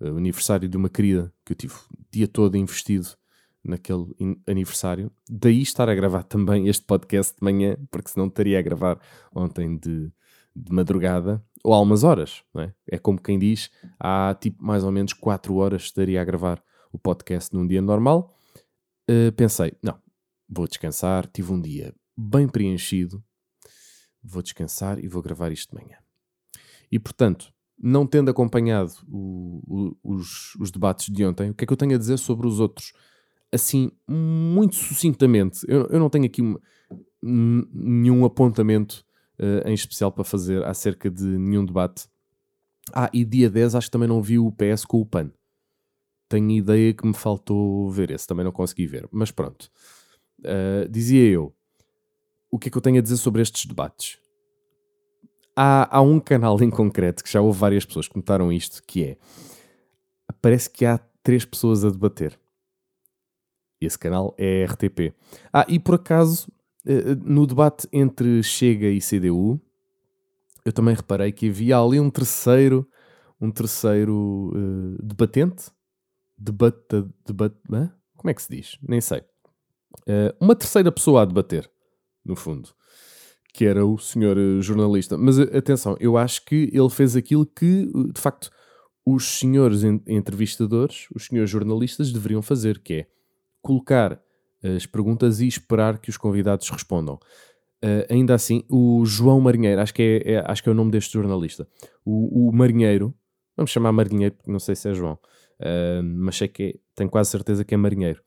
Uh, 0.00 0.16
aniversário 0.16 0.68
de 0.68 0.76
uma 0.76 0.90
querida 0.90 1.32
que 1.44 1.52
eu 1.52 1.56
tive 1.56 1.74
o 1.74 2.04
dia 2.10 2.28
todo 2.28 2.56
investido 2.56 3.08
naquele 3.64 4.06
aniversário. 4.46 5.10
Daí 5.28 5.62
estar 5.62 5.88
a 5.88 5.94
gravar 5.94 6.22
também 6.24 6.68
este 6.68 6.84
podcast 6.84 7.36
de 7.36 7.44
manhã, 7.44 7.76
porque 7.90 8.10
senão 8.10 8.26
estaria 8.26 8.58
a 8.58 8.62
gravar 8.62 8.98
ontem 9.34 9.76
de, 9.76 10.12
de 10.54 10.72
madrugada 10.72 11.44
ou 11.62 11.74
há 11.74 11.80
umas 11.80 12.04
horas. 12.04 12.42
É? 12.56 12.72
é? 12.92 12.98
como 12.98 13.20
quem 13.20 13.38
diz, 13.38 13.70
há 13.98 14.36
tipo 14.40 14.64
mais 14.64 14.84
ou 14.84 14.90
menos 14.90 15.12
4 15.12 15.54
horas 15.54 15.82
estaria 15.82 16.20
a 16.20 16.24
gravar 16.24 16.62
o 16.92 16.98
podcast 16.98 17.54
num 17.54 17.66
dia 17.66 17.82
normal. 17.82 18.34
Uh, 19.10 19.32
pensei, 19.32 19.72
não, 19.82 19.98
vou 20.48 20.66
descansar, 20.66 21.26
tive 21.26 21.52
um 21.52 21.60
dia 21.60 21.94
bem 22.16 22.48
preenchido, 22.48 23.22
vou 24.22 24.42
descansar 24.42 25.02
e 25.02 25.08
vou 25.08 25.22
gravar 25.22 25.52
isto 25.52 25.74
de 25.74 25.82
manhã. 25.82 25.96
E 26.90 26.98
portanto, 26.98 27.52
não 27.78 28.06
tendo 28.06 28.30
acompanhado 28.30 28.92
o, 29.08 29.62
o, 29.66 30.14
os, 30.14 30.54
os, 30.56 30.70
debates 30.70 31.12
de 31.12 31.24
ontem, 31.24 31.50
o 31.50 31.54
que 31.54 31.64
é 31.64 31.66
que 31.66 31.72
eu 31.72 31.76
tenho 31.76 31.94
a 31.94 31.98
dizer 31.98 32.18
sobre 32.18 32.46
os 32.46 32.60
outros? 32.60 32.92
Assim, 33.52 33.90
muito 34.08 34.76
sucintamente, 34.76 35.60
eu, 35.66 35.86
eu 35.86 35.98
não 35.98 36.08
tenho 36.08 36.24
aqui 36.24 36.40
uma, 36.40 36.60
nenhum 37.22 38.24
apontamento 38.24 39.04
uh, 39.38 39.68
em 39.68 39.74
especial 39.74 40.12
para 40.12 40.24
fazer 40.24 40.64
acerca 40.64 41.10
de 41.10 41.24
nenhum 41.24 41.64
debate. 41.64 42.06
Ah, 42.92 43.10
e 43.12 43.24
dia 43.24 43.50
10 43.50 43.74
acho 43.74 43.86
que 43.88 43.90
também 43.90 44.08
não 44.08 44.22
vi 44.22 44.38
o 44.38 44.52
PS 44.52 44.84
com 44.84 45.00
o 45.00 45.06
PAN. 45.06 45.30
Tenho 46.28 46.50
ideia 46.50 46.94
que 46.94 47.06
me 47.06 47.14
faltou 47.14 47.90
ver 47.90 48.10
esse, 48.10 48.26
também 48.26 48.44
não 48.44 48.52
consegui 48.52 48.86
ver. 48.86 49.08
Mas 49.10 49.30
pronto. 49.30 49.70
Uh, 50.40 50.88
dizia 50.88 51.28
eu, 51.28 51.54
o 52.50 52.58
que 52.58 52.68
é 52.68 52.70
que 52.70 52.78
eu 52.78 52.82
tenho 52.82 52.98
a 52.98 53.02
dizer 53.02 53.16
sobre 53.16 53.42
estes 53.42 53.66
debates? 53.66 54.18
Há, 55.54 55.98
há 55.98 56.00
um 56.00 56.18
canal 56.20 56.60
em 56.62 56.70
concreto 56.70 57.22
que 57.22 57.30
já 57.30 57.40
houve 57.40 57.58
várias 57.58 57.84
pessoas 57.84 58.08
que 58.08 58.16
notaram 58.16 58.52
isto, 58.52 58.82
que 58.86 59.04
é 59.04 59.18
parece 60.40 60.70
que 60.70 60.84
há 60.84 60.98
três 61.22 61.44
pessoas 61.44 61.84
a 61.84 61.90
debater. 61.90 62.38
Esse 63.80 63.98
canal 63.98 64.34
é 64.36 64.64
RTP. 64.64 65.14
Ah, 65.52 65.64
e 65.68 65.78
por 65.78 65.94
acaso, 65.94 66.52
eh, 66.86 67.14
no 67.24 67.46
debate 67.46 67.88
entre 67.92 68.42
Chega 68.42 68.88
e 68.88 69.00
CDU, 69.00 69.60
eu 70.64 70.72
também 70.72 70.94
reparei 70.94 71.32
que 71.32 71.48
havia 71.48 71.78
ali 71.78 71.98
um 71.98 72.10
terceiro, 72.10 72.86
um 73.40 73.50
terceiro 73.50 74.52
uh, 74.54 75.02
debatente, 75.02 75.70
debate, 76.36 77.06
debate, 77.26 77.56
como 78.16 78.30
é 78.30 78.34
que 78.34 78.42
se 78.42 78.54
diz? 78.54 78.78
Nem 78.86 79.00
sei. 79.00 79.20
Uh, 80.00 80.36
uma 80.38 80.54
terceira 80.54 80.92
pessoa 80.92 81.22
a 81.22 81.24
debater, 81.24 81.70
no 82.22 82.36
fundo, 82.36 82.68
que 83.54 83.64
era 83.64 83.84
o 83.84 83.98
senhor 83.98 84.36
jornalista. 84.60 85.16
Mas 85.16 85.38
atenção, 85.38 85.96
eu 85.98 86.18
acho 86.18 86.44
que 86.44 86.70
ele 86.72 86.90
fez 86.90 87.16
aquilo 87.16 87.46
que, 87.46 87.90
de 88.12 88.20
facto, 88.20 88.50
os 89.04 89.38
senhores 89.38 89.82
entrevistadores, 89.82 91.06
os 91.14 91.26
senhores 91.26 91.50
jornalistas 91.50 92.12
deveriam 92.12 92.42
fazer, 92.42 92.78
que 92.80 92.94
é 92.94 93.06
colocar 93.62 94.20
as 94.62 94.86
perguntas 94.86 95.40
e 95.40 95.46
esperar 95.46 95.98
que 95.98 96.10
os 96.10 96.16
convidados 96.16 96.68
respondam. 96.68 97.18
Uh, 97.82 98.04
ainda 98.10 98.34
assim, 98.34 98.62
o 98.68 99.06
João 99.06 99.40
Marinheiro, 99.40 99.80
acho 99.80 99.94
que 99.94 100.02
é, 100.02 100.32
é, 100.34 100.44
acho 100.46 100.62
que 100.62 100.68
é 100.68 100.72
o 100.72 100.74
nome 100.74 100.90
deste 100.90 101.14
jornalista, 101.14 101.66
o, 102.04 102.48
o, 102.48 102.52
Marinheiro, 102.52 103.14
vamos 103.56 103.70
chamar 103.70 103.90
Marinheiro 103.90 104.34
porque 104.34 104.52
não 104.52 104.58
sei 104.58 104.76
se 104.76 104.90
é 104.90 104.92
João, 104.92 105.14
uh, 105.14 106.02
mas 106.02 106.36
sei 106.36 106.48
que 106.48 106.62
é, 106.62 106.74
tenho 106.94 107.08
quase 107.08 107.30
certeza 107.30 107.64
que 107.64 107.72
é 107.72 107.78
Marinheiro. 107.78 108.22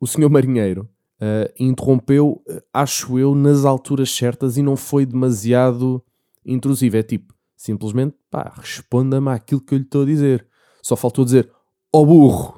O 0.00 0.06
senhor 0.06 0.30
Marinheiro 0.30 0.88
uh, 1.20 1.52
interrompeu, 1.58 2.42
acho 2.72 3.18
eu, 3.18 3.34
nas 3.34 3.66
alturas 3.66 4.10
certas 4.10 4.56
e 4.56 4.62
não 4.62 4.74
foi 4.74 5.04
demasiado 5.04 6.02
intrusivo. 6.44 6.96
É 6.96 7.02
tipo, 7.02 7.34
simplesmente, 7.54 8.16
pá, 8.30 8.54
responda-me 8.56 9.28
àquilo 9.30 9.60
que 9.60 9.74
eu 9.74 9.78
lhe 9.78 9.84
estou 9.84 10.02
a 10.02 10.06
dizer. 10.06 10.46
Só 10.82 10.96
faltou 10.96 11.26
dizer, 11.26 11.50
ó 11.92 12.00
oh 12.00 12.06
burro, 12.06 12.54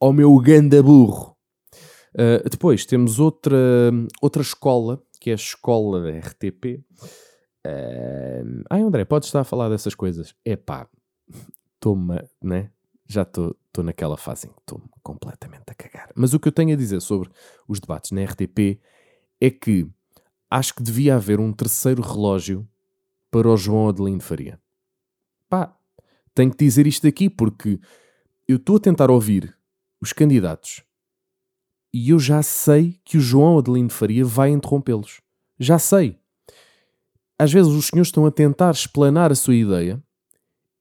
ó 0.00 0.08
oh 0.08 0.12
meu 0.12 0.36
ganda 0.38 0.80
burro. 0.80 1.35
Uh, 2.16 2.48
depois 2.48 2.86
temos 2.86 3.20
outra, 3.20 3.92
outra 4.22 4.40
escola, 4.40 5.02
que 5.20 5.28
é 5.28 5.34
a 5.34 5.36
escola 5.36 6.00
da 6.00 6.18
RTP. 6.18 6.82
Uh, 7.66 8.64
ai 8.70 8.80
André, 8.80 9.04
podes 9.04 9.28
estar 9.28 9.40
a 9.40 9.44
falar 9.44 9.68
dessas 9.68 9.94
coisas? 9.94 10.34
Epá, 10.42 10.88
estou-me, 11.74 12.22
né? 12.42 12.70
Já 13.06 13.22
estou 13.22 13.54
naquela 13.84 14.16
fase 14.16 14.46
em 14.46 14.50
que 14.50 14.60
estou 14.60 14.82
completamente 15.02 15.64
a 15.68 15.74
cagar. 15.74 16.10
Mas 16.14 16.32
o 16.32 16.40
que 16.40 16.48
eu 16.48 16.52
tenho 16.52 16.72
a 16.72 16.76
dizer 16.76 17.00
sobre 17.00 17.28
os 17.68 17.78
debates 17.78 18.10
na 18.12 18.24
RTP 18.24 18.80
é 19.38 19.50
que 19.50 19.86
acho 20.50 20.74
que 20.74 20.82
devia 20.82 21.16
haver 21.16 21.38
um 21.38 21.52
terceiro 21.52 22.02
relógio 22.02 22.66
para 23.30 23.48
o 23.48 23.56
João 23.56 23.88
Adelino 23.90 24.20
Faria. 24.20 24.58
Pá, 25.48 25.76
tenho 26.34 26.50
que 26.50 26.64
dizer 26.64 26.86
isto 26.86 27.06
aqui 27.06 27.28
porque 27.28 27.78
eu 28.48 28.56
estou 28.56 28.76
a 28.76 28.80
tentar 28.80 29.10
ouvir 29.10 29.54
os 30.00 30.12
candidatos 30.12 30.85
e 31.98 32.10
eu 32.10 32.18
já 32.18 32.42
sei 32.42 33.00
que 33.02 33.16
o 33.16 33.20
João 33.22 33.58
Adelino 33.58 33.88
Faria 33.88 34.22
vai 34.22 34.50
interrompê-los. 34.50 35.22
Já 35.58 35.78
sei. 35.78 36.18
Às 37.38 37.50
vezes 37.50 37.72
os 37.72 37.86
senhores 37.86 38.08
estão 38.08 38.26
a 38.26 38.30
tentar 38.30 38.70
explanar 38.70 39.32
a 39.32 39.34
sua 39.34 39.54
ideia 39.54 40.02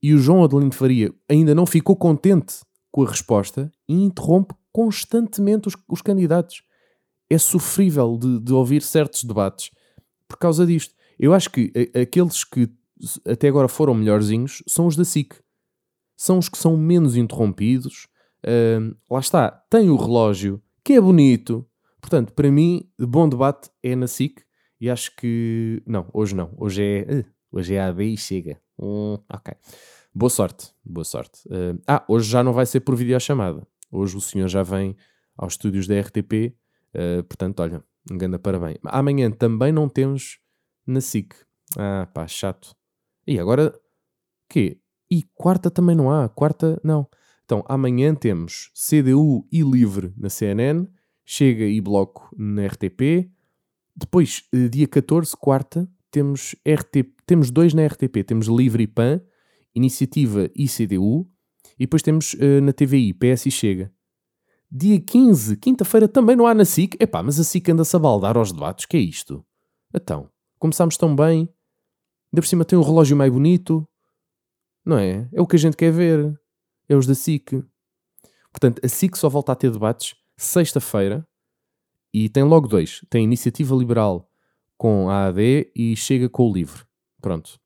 e 0.03 0.13
o 0.13 0.17
João 0.17 0.43
Adelino 0.43 0.73
Faria 0.73 1.13
ainda 1.29 1.55
não 1.55 1.65
ficou 1.65 1.95
contente 1.95 2.55
com 2.91 3.03
a 3.03 3.09
resposta 3.09 3.71
e 3.87 3.93
interrompe 3.93 4.53
constantemente 4.73 5.69
os, 5.69 5.77
os 5.87 6.01
candidatos. 6.01 6.63
É 7.29 7.37
sofrível 7.37 8.17
de, 8.17 8.41
de, 8.41 8.51
ouvir 8.51 8.81
certos 8.81 9.23
debates 9.23 9.71
por 10.27 10.35
causa 10.37 10.65
disto. 10.65 10.93
Eu 11.17 11.33
acho 11.33 11.49
que 11.49 11.71
aqueles 11.97 12.43
que 12.43 12.69
até 13.25 13.47
agora 13.47 13.69
foram 13.69 13.93
melhorzinhos 13.93 14.61
são 14.67 14.85
os 14.85 14.97
da 14.97 15.05
SIC. 15.05 15.33
São 16.17 16.39
os 16.39 16.49
que 16.49 16.57
são 16.57 16.75
menos 16.75 17.15
interrompidos. 17.15 18.09
Uh, 18.43 18.93
lá 19.09 19.21
está, 19.21 19.49
tem 19.69 19.89
o 19.89 19.95
relógio 19.95 20.61
que 20.85 20.93
é 20.93 21.01
bonito. 21.01 21.67
Portanto, 21.99 22.31
para 22.33 22.51
mim, 22.51 22.87
bom 22.99 23.27
debate 23.27 23.71
é 23.81 23.95
na 23.95 24.05
SIC 24.07 24.43
e 24.79 24.87
acho 24.87 25.15
que. 25.15 25.81
Não, 25.87 26.07
hoje 26.13 26.35
não. 26.35 26.53
Hoje 26.55 26.83
é. 26.83 27.01
Uh, 27.01 27.25
hoje 27.51 27.73
é 27.73 27.81
AB 27.81 28.13
e 28.13 28.15
chega. 28.15 28.61
Hum, 28.77 29.17
ok. 29.27 29.55
Boa 30.13 30.29
sorte. 30.29 30.71
Boa 30.85 31.03
sorte. 31.03 31.41
Uh, 31.47 31.81
ah, 31.87 32.05
hoje 32.07 32.29
já 32.29 32.43
não 32.43 32.53
vai 32.53 32.67
ser 32.67 32.81
por 32.81 32.95
videochamada. 32.95 33.67
Hoje 33.91 34.15
o 34.15 34.21
senhor 34.21 34.47
já 34.47 34.61
vem 34.61 34.95
aos 35.35 35.53
estúdios 35.53 35.87
da 35.87 35.99
RTP. 35.99 36.55
Uh, 36.93 37.23
portanto, 37.23 37.61
olha, 37.61 37.83
um 38.09 38.17
grande 38.17 38.37
parabéns. 38.37 38.77
Amanhã 38.85 39.31
também 39.31 39.71
não 39.71 39.89
temos 39.89 40.37
na 40.85 41.01
SIC. 41.01 41.33
Ah, 41.75 42.07
pá, 42.13 42.27
chato. 42.27 42.75
E 43.25 43.39
agora. 43.39 43.73
Quê? 44.47 44.79
E 45.09 45.23
quarta 45.33 45.71
também 45.71 45.95
não 45.95 46.11
há. 46.11 46.29
Quarta, 46.29 46.79
não. 46.83 47.07
Então, 47.45 47.63
amanhã 47.67 48.13
temos 48.15 48.71
CDU 48.73 49.47
e 49.51 49.61
Livre 49.61 50.11
na 50.17 50.29
CNN, 50.29 50.87
Chega 51.23 51.65
e 51.65 51.79
Bloco 51.79 52.27
na 52.35 52.65
RTP. 52.65 53.29
Depois, 53.95 54.43
eh, 54.51 54.67
dia 54.67 54.87
14, 54.87 55.37
quarta, 55.37 55.87
temos, 56.09 56.55
RTP, 56.67 57.13
temos 57.25 57.51
dois 57.51 57.73
na 57.73 57.85
RTP. 57.85 58.23
Temos 58.23 58.47
Livre 58.47 58.83
e 58.83 58.87
PAN, 58.87 59.21
Iniciativa 59.75 60.49
e 60.55 60.67
CDU. 60.67 61.29
E 61.77 61.85
depois 61.85 62.01
temos 62.01 62.33
uh, 62.35 62.61
na 62.63 62.71
TVI, 62.71 63.13
PS 63.13 63.47
e 63.47 63.51
Chega. 63.51 63.91
Dia 64.71 64.99
15, 64.99 65.57
quinta-feira, 65.57 66.07
também 66.07 66.35
não 66.35 66.47
há 66.47 66.53
na 66.53 66.65
SIC. 66.65 66.95
Epá, 66.99 67.21
mas 67.21 67.39
a 67.39 67.43
SIC 67.43 67.69
anda-se 67.69 67.95
a 67.95 67.99
baldar 67.99 68.37
aos 68.37 68.51
debates. 68.51 68.85
que 68.85 68.97
é 68.97 68.99
isto? 68.99 69.45
Então, 69.93 70.29
começámos 70.57 70.95
tão 70.97 71.15
bem. 71.15 71.49
Ainda 72.31 72.41
por 72.41 72.47
cima 72.47 72.65
tem 72.65 72.79
um 72.79 72.81
relógio 72.81 73.17
mais 73.17 73.31
bonito. 73.31 73.87
Não 74.85 74.97
é? 74.97 75.27
É 75.33 75.41
o 75.41 75.45
que 75.45 75.57
a 75.57 75.59
gente 75.59 75.75
quer 75.75 75.91
ver 75.91 76.39
é 76.87 76.95
os 76.95 77.05
da 77.05 77.15
SIC. 77.15 77.63
Portanto, 78.51 78.81
a 78.83 78.87
SIC 78.87 79.17
só 79.17 79.27
volta 79.27 79.51
a 79.51 79.55
ter 79.55 79.71
debates 79.71 80.15
sexta-feira 80.37 81.27
e 82.13 82.29
tem 82.29 82.43
logo 82.43 82.67
dois. 82.67 83.01
Tem 83.09 83.23
Iniciativa 83.23 83.75
Liberal 83.75 84.29
com 84.77 85.09
a 85.09 85.27
AD 85.27 85.71
e 85.75 85.95
chega 85.95 86.29
com 86.29 86.49
o 86.49 86.53
Livre. 86.53 86.83
Pronto. 87.21 87.59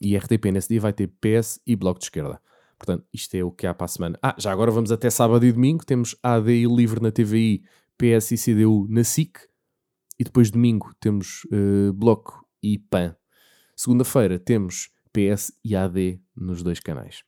E 0.00 0.16
RTP 0.16 0.46
nesse 0.52 0.68
dia 0.68 0.80
vai 0.80 0.92
ter 0.92 1.08
PS 1.20 1.60
e 1.66 1.76
Bloco 1.76 1.98
de 1.98 2.06
Esquerda. 2.06 2.40
Portanto, 2.78 3.06
isto 3.12 3.34
é 3.34 3.44
o 3.44 3.50
que 3.50 3.66
há 3.66 3.74
para 3.74 3.84
a 3.84 3.88
semana. 3.88 4.18
Ah, 4.22 4.34
já 4.38 4.52
agora 4.52 4.70
vamos 4.70 4.90
até 4.90 5.08
sábado 5.10 5.44
e 5.44 5.52
domingo. 5.52 5.84
Temos 5.84 6.16
AD 6.22 6.50
e 6.50 6.66
Livre 6.66 7.00
na 7.00 7.10
TVI, 7.10 7.62
PS 7.96 8.32
e 8.32 8.36
CDU 8.36 8.86
na 8.88 9.04
SIC. 9.04 9.38
E 10.18 10.24
depois 10.24 10.50
domingo 10.50 10.94
temos 11.00 11.44
uh, 11.46 11.92
Bloco 11.92 12.46
e 12.62 12.78
PAN. 12.78 13.16
Segunda-feira 13.76 14.38
temos 14.38 14.90
PS 15.12 15.52
e 15.64 15.74
AD 15.74 16.20
nos 16.36 16.62
dois 16.62 16.80
canais 16.80 17.22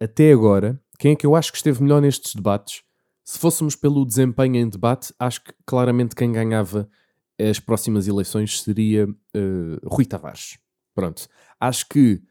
até 0.00 0.32
agora, 0.32 0.80
quem 0.98 1.12
é 1.12 1.16
que 1.16 1.26
eu 1.26 1.34
acho 1.34 1.50
que 1.50 1.58
esteve 1.58 1.82
melhor 1.82 2.00
nestes 2.00 2.34
debates? 2.34 2.82
Se 3.24 3.38
fôssemos 3.38 3.74
pelo 3.74 4.04
desempenho 4.04 4.56
em 4.56 4.68
debate, 4.68 5.14
acho 5.18 5.42
que 5.42 5.52
claramente 5.64 6.14
quem 6.14 6.30
ganhava 6.30 6.88
as 7.40 7.58
próximas 7.58 8.06
eleições 8.06 8.60
seria 8.60 9.08
uh, 9.08 9.88
Rui 9.88 10.04
Tavares. 10.04 10.58
Pronto. 10.94 11.26
Acho 11.58 11.88
que 11.88 12.22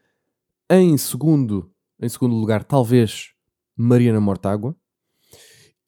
em 0.70 0.96
segundo, 0.96 1.70
em 2.00 2.08
segundo 2.08 2.34
lugar, 2.34 2.64
talvez 2.64 3.32
Mariana 3.76 4.20
Mortágua. 4.20 4.76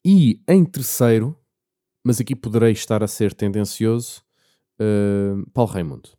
E 0.04 0.42
em 0.46 0.64
terceiro, 0.64 1.36
mas 2.04 2.20
aqui 2.20 2.36
poderei 2.36 2.72
estar 2.72 3.02
a 3.02 3.08
ser 3.08 3.32
tendencioso. 3.34 4.22
Uh, 4.78 5.48
Paulo 5.52 5.70
Raimundo. 5.72 6.15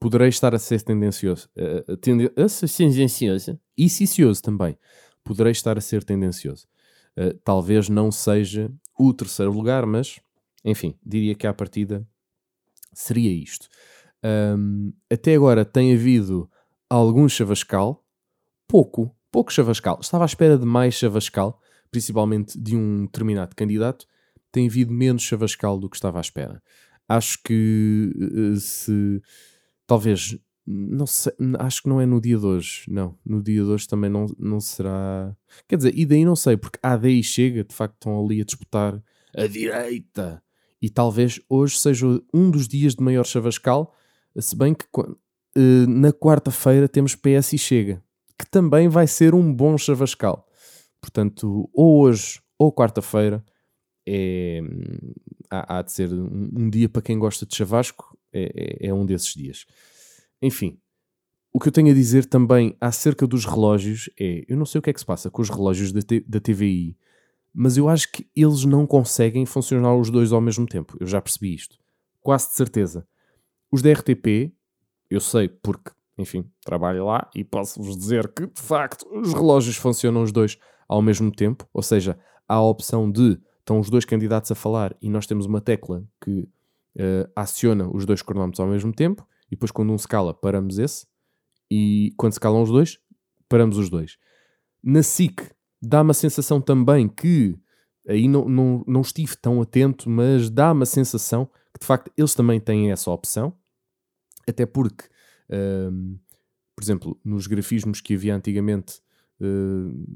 Poderei 0.00 0.28
estar 0.28 0.54
a 0.54 0.58
ser 0.58 0.82
tendencioso. 0.82 1.48
Uh, 1.54 1.96
tende 1.98 2.32
tendencioso 2.76 3.60
e 3.76 3.88
cicioso 3.88 4.42
também. 4.42 4.76
Poderei 5.22 5.52
estar 5.52 5.76
a 5.76 5.80
ser 5.80 6.02
tendencioso. 6.02 6.66
Uh, 7.16 7.34
talvez 7.44 7.88
não 7.88 8.10
seja 8.10 8.72
o 8.98 9.12
terceiro 9.12 9.52
lugar, 9.52 9.84
mas 9.84 10.18
enfim, 10.64 10.94
diria 11.04 11.34
que 11.34 11.46
à 11.46 11.54
partida 11.54 12.06
seria 12.92 13.30
isto. 13.30 13.68
Um, 14.24 14.92
até 15.10 15.34
agora 15.34 15.64
tem 15.64 15.94
havido 15.94 16.50
algum 16.88 17.28
chavascal, 17.28 18.04
pouco, 18.68 19.14
pouco 19.30 19.52
chavascal. 19.52 19.98
Estava 20.00 20.24
à 20.24 20.26
espera 20.26 20.58
de 20.58 20.66
mais 20.66 20.94
chavascal, 20.94 21.60
principalmente 21.90 22.58
de 22.58 22.76
um 22.76 23.06
determinado 23.06 23.54
candidato. 23.56 24.06
Tem 24.52 24.66
havido 24.66 24.92
menos 24.92 25.22
chavascal 25.22 25.78
do 25.78 25.88
que 25.88 25.96
estava 25.96 26.18
à 26.18 26.20
espera. 26.20 26.62
Acho 27.08 27.42
que 27.42 28.12
se 28.58 29.22
talvez 29.90 30.38
não 30.64 31.04
sei, 31.04 31.32
acho 31.58 31.82
que 31.82 31.88
não 31.88 32.00
é 32.00 32.06
no 32.06 32.20
dia 32.20 32.38
de 32.38 32.46
hoje, 32.46 32.84
não. 32.86 33.18
No 33.26 33.42
dia 33.42 33.64
de 33.64 33.68
hoje 33.68 33.88
também 33.88 34.08
não, 34.08 34.26
não 34.38 34.60
será. 34.60 35.36
Quer 35.66 35.76
dizer, 35.78 35.92
e 35.98 36.06
daí 36.06 36.24
não 36.24 36.36
sei, 36.36 36.56
porque 36.56 36.78
a 36.80 36.92
AD 36.92 37.20
chega, 37.24 37.64
de 37.64 37.74
facto 37.74 37.94
estão 37.94 38.24
ali 38.24 38.40
a 38.40 38.44
disputar 38.44 39.02
a 39.36 39.46
direita. 39.48 40.40
E 40.80 40.88
talvez 40.88 41.40
hoje 41.48 41.76
seja 41.76 42.06
um 42.32 42.52
dos 42.52 42.68
dias 42.68 42.94
de 42.94 43.02
maior 43.02 43.26
chavascal, 43.26 43.92
se 44.38 44.54
bem 44.54 44.72
que 44.72 44.84
uh, 44.96 45.86
na 45.88 46.12
quarta-feira 46.12 46.88
temos 46.88 47.16
PS 47.16 47.54
e 47.54 47.58
Chega, 47.58 48.00
que 48.38 48.48
também 48.48 48.88
vai 48.88 49.08
ser 49.08 49.34
um 49.34 49.52
bom 49.52 49.76
chavascal. 49.76 50.46
Portanto, 51.00 51.68
ou 51.72 52.02
hoje 52.02 52.40
ou 52.56 52.72
quarta-feira 52.72 53.44
é, 54.06 54.60
há, 55.50 55.78
há, 55.78 55.82
de 55.82 55.90
ser 55.90 56.12
um, 56.12 56.48
um, 56.56 56.70
dia 56.70 56.88
para 56.88 57.02
quem 57.02 57.18
gosta 57.18 57.44
de 57.44 57.56
chavasco, 57.56 58.16
é, 58.32 58.86
é, 58.86 58.88
é, 58.88 58.94
um 58.94 59.04
desses 59.04 59.34
dias. 59.34 59.66
Enfim, 60.40 60.78
o 61.52 61.58
que 61.58 61.68
eu 61.68 61.72
tenho 61.72 61.90
a 61.90 61.94
dizer 61.94 62.24
também 62.24 62.76
acerca 62.80 63.26
dos 63.26 63.44
relógios 63.44 64.10
é: 64.18 64.44
eu 64.48 64.56
não 64.56 64.64
sei 64.64 64.78
o 64.78 64.82
que 64.82 64.90
é 64.90 64.92
que 64.92 65.00
se 65.00 65.06
passa 65.06 65.30
com 65.30 65.42
os 65.42 65.50
relógios 65.50 65.92
da, 65.92 66.00
da 66.26 66.40
TVI, 66.40 66.96
mas 67.52 67.76
eu 67.76 67.88
acho 67.88 68.10
que 68.12 68.28
eles 68.34 68.64
não 68.64 68.86
conseguem 68.86 69.44
funcionar 69.44 69.94
os 69.96 70.10
dois 70.10 70.32
ao 70.32 70.40
mesmo 70.40 70.66
tempo. 70.66 70.96
Eu 71.00 71.06
já 71.06 71.20
percebi 71.20 71.54
isto, 71.54 71.76
quase 72.20 72.48
de 72.48 72.54
certeza. 72.54 73.06
Os 73.70 73.82
da 73.82 73.92
RTP, 73.92 74.52
eu 75.08 75.20
sei 75.20 75.48
porque, 75.48 75.90
enfim, 76.18 76.44
trabalho 76.64 77.06
lá 77.06 77.28
e 77.34 77.44
posso-vos 77.44 77.96
dizer 77.96 78.32
que, 78.32 78.46
de 78.46 78.60
facto, 78.60 79.06
os 79.12 79.32
relógios 79.32 79.76
funcionam 79.76 80.22
os 80.22 80.32
dois 80.32 80.58
ao 80.88 81.00
mesmo 81.00 81.30
tempo, 81.30 81.68
ou 81.72 81.82
seja, 81.82 82.18
há 82.48 82.54
a 82.54 82.62
opção 82.62 83.10
de 83.10 83.38
estão 83.60 83.78
os 83.78 83.88
dois 83.88 84.04
candidatos 84.04 84.50
a 84.50 84.56
falar 84.56 84.96
e 85.00 85.08
nós 85.08 85.26
temos 85.26 85.46
uma 85.46 85.60
tecla 85.60 86.04
que 86.20 86.48
uh, 86.96 87.30
aciona 87.34 87.88
os 87.88 88.06
dois 88.06 88.22
cronómetros 88.22 88.60
ao 88.60 88.66
mesmo 88.66 88.92
tempo 88.92 89.26
e 89.46 89.50
depois 89.50 89.70
quando 89.70 89.92
um 89.92 89.98
se 89.98 90.08
cala, 90.08 90.32
paramos 90.34 90.78
esse 90.78 91.06
e 91.70 92.12
quando 92.16 92.32
se 92.32 92.40
calam 92.40 92.62
os 92.62 92.70
dois, 92.70 92.98
paramos 93.48 93.76
os 93.76 93.88
dois. 93.88 94.16
Na 94.82 95.02
SIC 95.02 95.50
dá-me 95.80 96.10
a 96.10 96.14
sensação 96.14 96.60
também 96.60 97.08
que 97.08 97.58
aí 98.08 98.26
não, 98.26 98.48
não, 98.48 98.84
não 98.86 99.00
estive 99.02 99.36
tão 99.36 99.60
atento, 99.60 100.08
mas 100.08 100.50
dá-me 100.50 100.82
a 100.82 100.86
sensação 100.86 101.46
que 101.72 101.80
de 101.80 101.86
facto 101.86 102.10
eles 102.16 102.34
também 102.34 102.58
têm 102.60 102.90
essa 102.90 103.10
opção 103.10 103.54
até 104.48 104.66
porque, 104.66 105.04
uh, 105.50 106.18
por 106.74 106.82
exemplo, 106.82 107.20
nos 107.24 107.46
grafismos 107.46 108.00
que 108.00 108.14
havia 108.14 108.34
antigamente 108.34 109.00
uh, 109.40 110.06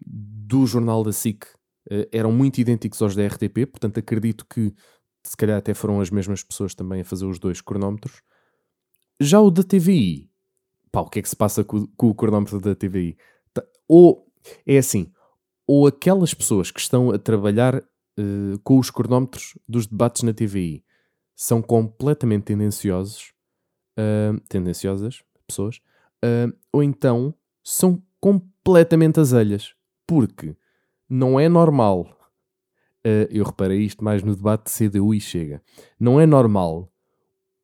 do 0.00 0.66
jornal 0.66 1.02
da 1.02 1.12
SIC 1.12 1.44
uh, 1.44 2.06
eram 2.12 2.32
muito 2.32 2.58
idênticos 2.58 3.00
aos 3.02 3.14
da 3.14 3.26
RTP, 3.26 3.66
portanto 3.70 3.98
acredito 3.98 4.46
que 4.46 4.72
se 5.22 5.36
calhar 5.36 5.58
até 5.58 5.74
foram 5.74 6.00
as 6.00 6.10
mesmas 6.10 6.42
pessoas 6.42 6.74
também 6.74 7.00
a 7.00 7.04
fazer 7.04 7.26
os 7.26 7.38
dois 7.38 7.60
cronómetros. 7.60 8.22
Já 9.20 9.40
o 9.40 9.50
da 9.50 9.62
TVI, 9.62 10.30
pá, 10.90 11.00
o 11.00 11.10
que 11.10 11.18
é 11.18 11.22
que 11.22 11.28
se 11.28 11.36
passa 11.36 11.62
com, 11.62 11.86
com 11.88 12.08
o 12.08 12.14
cronómetro 12.14 12.60
da 12.60 12.74
TVI? 12.74 13.16
Ou 13.86 14.26
é 14.66 14.78
assim, 14.78 15.12
ou 15.66 15.86
aquelas 15.86 16.32
pessoas 16.32 16.70
que 16.70 16.80
estão 16.80 17.10
a 17.10 17.18
trabalhar 17.18 17.76
uh, 17.76 18.58
com 18.64 18.78
os 18.78 18.90
cronómetros 18.90 19.58
dos 19.68 19.86
debates 19.86 20.22
na 20.22 20.32
TVI 20.32 20.84
são 21.36 21.62
completamente 21.62 22.44
tendenciosos, 22.44 23.32
uh, 23.98 24.38
tendenciosas, 24.48 25.22
pessoas, 25.46 25.80
uh, 26.24 26.56
ou 26.72 26.82
então 26.82 27.34
são 27.62 28.02
completamente 28.20 29.20
azelhas, 29.20 29.74
porque 30.06 30.56
não 31.08 31.40
é 31.40 31.48
normal, 31.48 32.19
eu 33.30 33.44
reparei 33.44 33.80
isto 33.80 34.04
mais 34.04 34.22
no 34.22 34.34
debate 34.34 34.64
de 34.64 34.90
CDU 34.90 35.14
e 35.14 35.20
Chega, 35.20 35.62
não 35.98 36.20
é 36.20 36.26
normal 36.26 36.92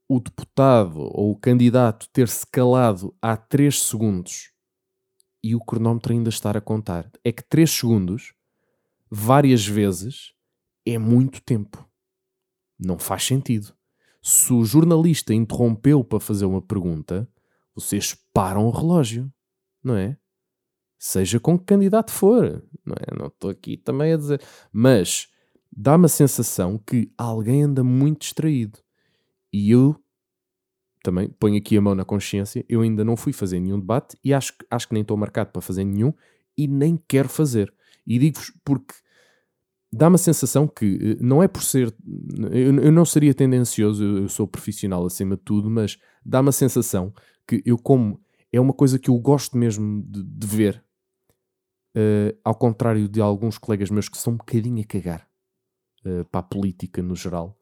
o 0.08 0.20
deputado 0.20 1.00
ou 1.00 1.32
o 1.32 1.36
candidato 1.36 2.08
ter-se 2.12 2.46
calado 2.46 3.14
há 3.20 3.36
3 3.36 3.82
segundos 3.82 4.52
e 5.42 5.54
o 5.54 5.60
cronómetro 5.60 6.12
ainda 6.12 6.28
estar 6.28 6.56
a 6.56 6.60
contar. 6.60 7.10
É 7.24 7.32
que 7.32 7.42
3 7.42 7.70
segundos, 7.70 8.34
várias 9.10 9.66
vezes, 9.66 10.32
é 10.84 10.96
muito 10.98 11.42
tempo. 11.42 11.88
Não 12.78 12.98
faz 12.98 13.24
sentido 13.24 13.76
se 14.26 14.52
o 14.52 14.64
jornalista 14.64 15.32
interrompeu 15.32 16.02
para 16.02 16.18
fazer 16.18 16.46
uma 16.46 16.60
pergunta, 16.60 17.28
vocês 17.76 18.12
param 18.34 18.66
o 18.66 18.70
relógio, 18.70 19.32
não 19.84 19.94
é? 19.94 20.18
Seja 20.98 21.38
com 21.38 21.58
que 21.58 21.64
candidato 21.64 22.10
for, 22.10 22.62
não 22.84 22.94
é? 22.94 23.26
Estou 23.26 23.50
aqui 23.50 23.76
também 23.76 24.12
a 24.12 24.16
dizer. 24.16 24.42
Mas 24.72 25.28
dá-me 25.70 26.06
a 26.06 26.08
sensação 26.08 26.78
que 26.78 27.12
alguém 27.18 27.64
anda 27.64 27.84
muito 27.84 28.22
distraído. 28.22 28.78
E 29.52 29.70
eu 29.70 29.96
também 31.02 31.28
ponho 31.28 31.56
aqui 31.56 31.76
a 31.76 31.80
mão 31.80 31.94
na 31.94 32.04
consciência. 32.04 32.64
Eu 32.68 32.80
ainda 32.80 33.04
não 33.04 33.16
fui 33.16 33.32
fazer 33.32 33.60
nenhum 33.60 33.78
debate 33.78 34.16
e 34.24 34.34
acho, 34.34 34.54
acho 34.70 34.88
que 34.88 34.94
nem 34.94 35.02
estou 35.02 35.16
marcado 35.16 35.50
para 35.50 35.62
fazer 35.62 35.84
nenhum 35.84 36.12
e 36.56 36.66
nem 36.66 36.98
quero 37.08 37.28
fazer. 37.28 37.72
E 38.06 38.18
digo-vos 38.18 38.52
porque 38.64 38.94
dá-me 39.92 40.16
a 40.16 40.18
sensação 40.18 40.66
que 40.66 40.98
eh, 41.00 41.16
não 41.20 41.42
é 41.42 41.48
por 41.48 41.62
ser. 41.62 41.94
Eu, 42.50 42.92
não 42.92 43.04
seria 43.04 43.34
tendencioso, 43.34 44.04
eu 44.04 44.28
sou 44.28 44.46
profissional 44.46 45.04
acima 45.04 45.36
de 45.36 45.42
tudo, 45.42 45.70
mas 45.70 45.98
dá-me 46.24 46.48
a 46.48 46.52
sensação 46.52 47.12
que 47.46 47.62
eu, 47.64 47.78
como 47.78 48.20
é 48.52 48.60
uma 48.60 48.72
coisa 48.72 48.98
que 48.98 49.10
eu 49.10 49.18
gosto 49.18 49.56
mesmo 49.56 50.02
de, 50.02 50.22
de 50.22 50.46
ver, 50.46 50.84
uh, 51.96 52.36
ao 52.44 52.54
contrário 52.54 53.08
de 53.08 53.20
alguns 53.20 53.58
colegas 53.58 53.90
meus 53.90 54.08
que 54.08 54.18
são 54.18 54.34
um 54.34 54.36
bocadinho 54.36 54.80
a 54.80 54.84
cagar 54.84 55.26
uh, 56.04 56.24
para 56.26 56.40
a 56.40 56.42
política 56.42 57.02
no 57.02 57.16
geral, 57.16 57.58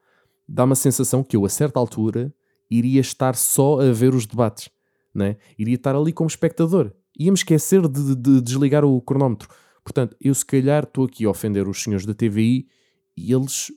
dá-me 0.49 0.73
a 0.73 0.77
sensação 0.77 1.23
que 1.23 1.37
eu, 1.37 1.45
a 1.45 1.49
certa 1.49 1.79
altura, 1.79 2.35
iria 2.71 3.01
estar 3.01 3.35
só 3.35 3.81
a 3.81 3.93
ver 3.93 4.15
os 4.15 4.27
debates, 4.27 4.69
né? 5.15 5.37
iria 5.59 5.77
estar 5.77 5.95
ali 5.95 6.13
como 6.13 6.29
espectador. 6.29 6.93
Ia-me 7.17 7.37
esquecer 7.37 7.87
de, 7.87 8.15
de, 8.15 8.17
de 8.17 8.41
desligar 8.41 8.85
o 8.85 9.01
cronómetro 9.01 9.49
Portanto, 9.85 10.17
eu 10.19 10.35
se 10.35 10.45
calhar 10.47 10.85
estou 10.85 11.05
aqui 11.05 11.27
a 11.27 11.31
ofender 11.31 11.69
os 11.69 11.83
senhores 11.83 12.07
da 12.07 12.15
TVI 12.15 12.67
e 13.15 13.33
eles 13.33 13.71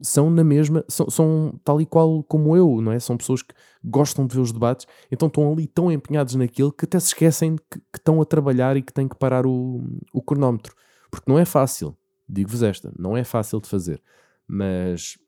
são 0.00 0.30
na 0.30 0.44
mesma, 0.44 0.84
são, 0.88 1.08
são, 1.10 1.60
tal 1.64 1.80
e 1.80 1.86
qual 1.86 2.22
como 2.22 2.56
eu, 2.56 2.80
não 2.80 2.92
é? 2.92 2.98
São 2.98 3.16
pessoas 3.16 3.42
que 3.42 3.54
gostam 3.82 4.26
de 4.26 4.34
ver 4.34 4.40
os 4.40 4.52
debates, 4.52 4.86
então 5.10 5.28
estão 5.28 5.52
ali 5.52 5.66
tão 5.66 5.90
empenhados 5.90 6.34
naquilo 6.34 6.72
que 6.72 6.84
até 6.84 6.98
se 7.00 7.08
esquecem 7.08 7.56
que, 7.56 7.78
que 7.78 7.98
estão 7.98 8.20
a 8.20 8.24
trabalhar 8.24 8.76
e 8.76 8.82
que 8.82 8.92
têm 8.92 9.08
que 9.08 9.16
parar 9.16 9.46
o, 9.46 9.82
o 10.12 10.22
cronómetro. 10.22 10.74
Porque 11.10 11.30
não 11.30 11.38
é 11.38 11.44
fácil, 11.44 11.96
digo-vos 12.28 12.62
esta, 12.62 12.92
não 12.98 13.16
é 13.16 13.24
fácil 13.24 13.60
de 13.60 13.68
fazer, 13.68 14.02
mas, 14.46 15.18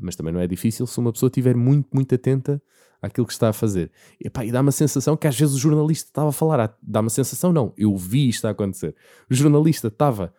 mas 0.00 0.14
também 0.14 0.32
não 0.32 0.40
é 0.40 0.46
difícil 0.46 0.86
se 0.86 0.98
uma 0.98 1.12
pessoa 1.12 1.28
estiver 1.28 1.56
muito, 1.56 1.88
muito 1.92 2.14
atenta 2.14 2.62
àquilo 3.00 3.26
que 3.26 3.32
está 3.32 3.48
a 3.48 3.52
fazer. 3.52 3.90
E, 4.20 4.30
pá, 4.30 4.44
e 4.44 4.52
dá 4.52 4.60
uma 4.60 4.72
sensação 4.72 5.16
que 5.16 5.26
às 5.26 5.36
vezes 5.36 5.54
o 5.54 5.58
jornalista 5.58 6.08
estava 6.10 6.28
a 6.28 6.32
falar, 6.32 6.76
dá 6.80 7.00
uma 7.00 7.10
sensação, 7.10 7.52
não, 7.52 7.72
eu 7.76 7.96
vi 7.96 8.28
isto 8.28 8.46
a 8.46 8.50
acontecer. 8.50 8.94
O 9.28 9.34
jornalista 9.34 9.88
estava 9.88 10.32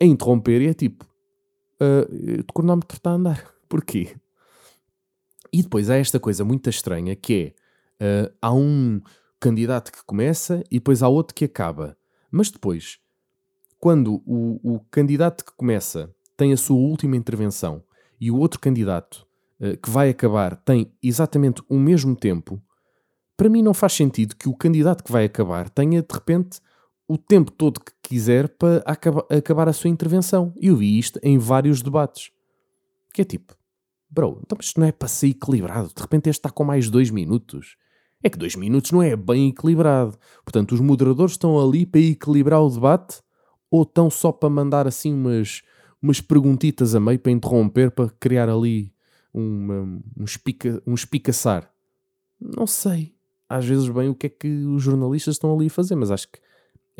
a 0.00 0.04
interromper 0.04 0.60
e 0.62 0.66
é 0.66 0.74
tipo, 0.74 1.06
uh, 1.82 2.40
o 2.48 2.52
cronómetro 2.52 2.96
está 2.96 3.10
a 3.10 3.14
andar. 3.14 3.46
Porquê? 3.68 4.16
E 5.52 5.62
depois 5.62 5.90
há 5.90 5.96
esta 5.96 6.20
coisa 6.20 6.44
muito 6.44 6.70
estranha 6.70 7.16
que 7.16 7.54
é, 8.00 8.26
uh, 8.26 8.34
há 8.40 8.52
um 8.52 9.00
candidato 9.40 9.90
que 9.90 10.04
começa 10.04 10.62
e 10.70 10.78
depois 10.78 11.02
há 11.02 11.08
outro 11.08 11.34
que 11.34 11.44
acaba. 11.44 11.96
Mas 12.30 12.50
depois, 12.50 12.98
quando 13.78 14.22
o, 14.24 14.74
o 14.76 14.80
candidato 14.90 15.44
que 15.44 15.52
começa 15.56 16.14
tem 16.36 16.52
a 16.52 16.56
sua 16.56 16.76
última 16.76 17.16
intervenção 17.16 17.82
e 18.20 18.30
o 18.30 18.38
outro 18.38 18.60
candidato 18.60 19.26
eh, 19.60 19.76
que 19.76 19.90
vai 19.90 20.08
acabar 20.08 20.56
tem 20.56 20.92
exatamente 21.02 21.62
o 21.68 21.76
mesmo 21.78 22.16
tempo, 22.16 22.62
para 23.36 23.48
mim 23.48 23.62
não 23.62 23.74
faz 23.74 23.92
sentido 23.92 24.36
que 24.36 24.48
o 24.48 24.54
candidato 24.54 25.02
que 25.02 25.12
vai 25.12 25.24
acabar 25.24 25.68
tenha 25.68 26.00
de 26.00 26.14
repente 26.14 26.60
o 27.12 27.18
tempo 27.18 27.50
todo 27.50 27.78
que 27.78 27.92
quiser 28.00 28.48
para 28.48 28.78
acaba, 28.86 29.26
acabar 29.28 29.68
a 29.68 29.72
sua 29.74 29.90
intervenção. 29.90 30.54
Eu 30.56 30.76
vi 30.76 30.98
isto 30.98 31.20
em 31.22 31.36
vários 31.36 31.82
debates. 31.82 32.30
Que 33.12 33.20
é 33.20 33.24
tipo, 33.24 33.54
bro, 34.08 34.40
então 34.42 34.56
isto 34.58 34.80
não 34.80 34.86
é 34.86 34.92
para 34.92 35.08
ser 35.08 35.28
equilibrado. 35.28 35.92
De 35.94 36.00
repente 36.00 36.30
este 36.30 36.38
está 36.38 36.48
com 36.48 36.64
mais 36.64 36.88
dois 36.88 37.10
minutos. 37.10 37.76
É 38.22 38.30
que 38.30 38.38
dois 38.38 38.56
minutos 38.56 38.92
não 38.92 39.02
é 39.02 39.14
bem 39.14 39.50
equilibrado. 39.50 40.16
Portanto, 40.42 40.72
os 40.72 40.80
moderadores 40.80 41.32
estão 41.32 41.60
ali 41.60 41.84
para 41.84 42.00
equilibrar 42.00 42.62
o 42.62 42.70
debate 42.70 43.20
ou 43.70 43.82
estão 43.82 44.08
só 44.08 44.32
para 44.32 44.48
mandar 44.48 44.86
assim 44.86 45.12
umas, 45.12 45.60
umas 46.00 46.18
perguntitas 46.18 46.94
a 46.94 47.00
meio 47.00 47.18
para 47.18 47.32
interromper, 47.32 47.90
para 47.90 48.08
criar 48.18 48.48
ali 48.48 48.90
uma, 49.34 49.82
um, 50.18 50.24
espica, 50.24 50.82
um 50.86 50.94
espicaçar. 50.94 51.70
Não 52.40 52.66
sei. 52.66 53.14
Às 53.46 53.66
vezes 53.66 53.86
bem 53.90 54.08
o 54.08 54.14
que 54.14 54.28
é 54.28 54.30
que 54.30 54.48
os 54.48 54.82
jornalistas 54.82 55.34
estão 55.34 55.54
ali 55.54 55.66
a 55.66 55.70
fazer, 55.70 55.94
mas 55.94 56.10
acho 56.10 56.26
que 56.32 56.40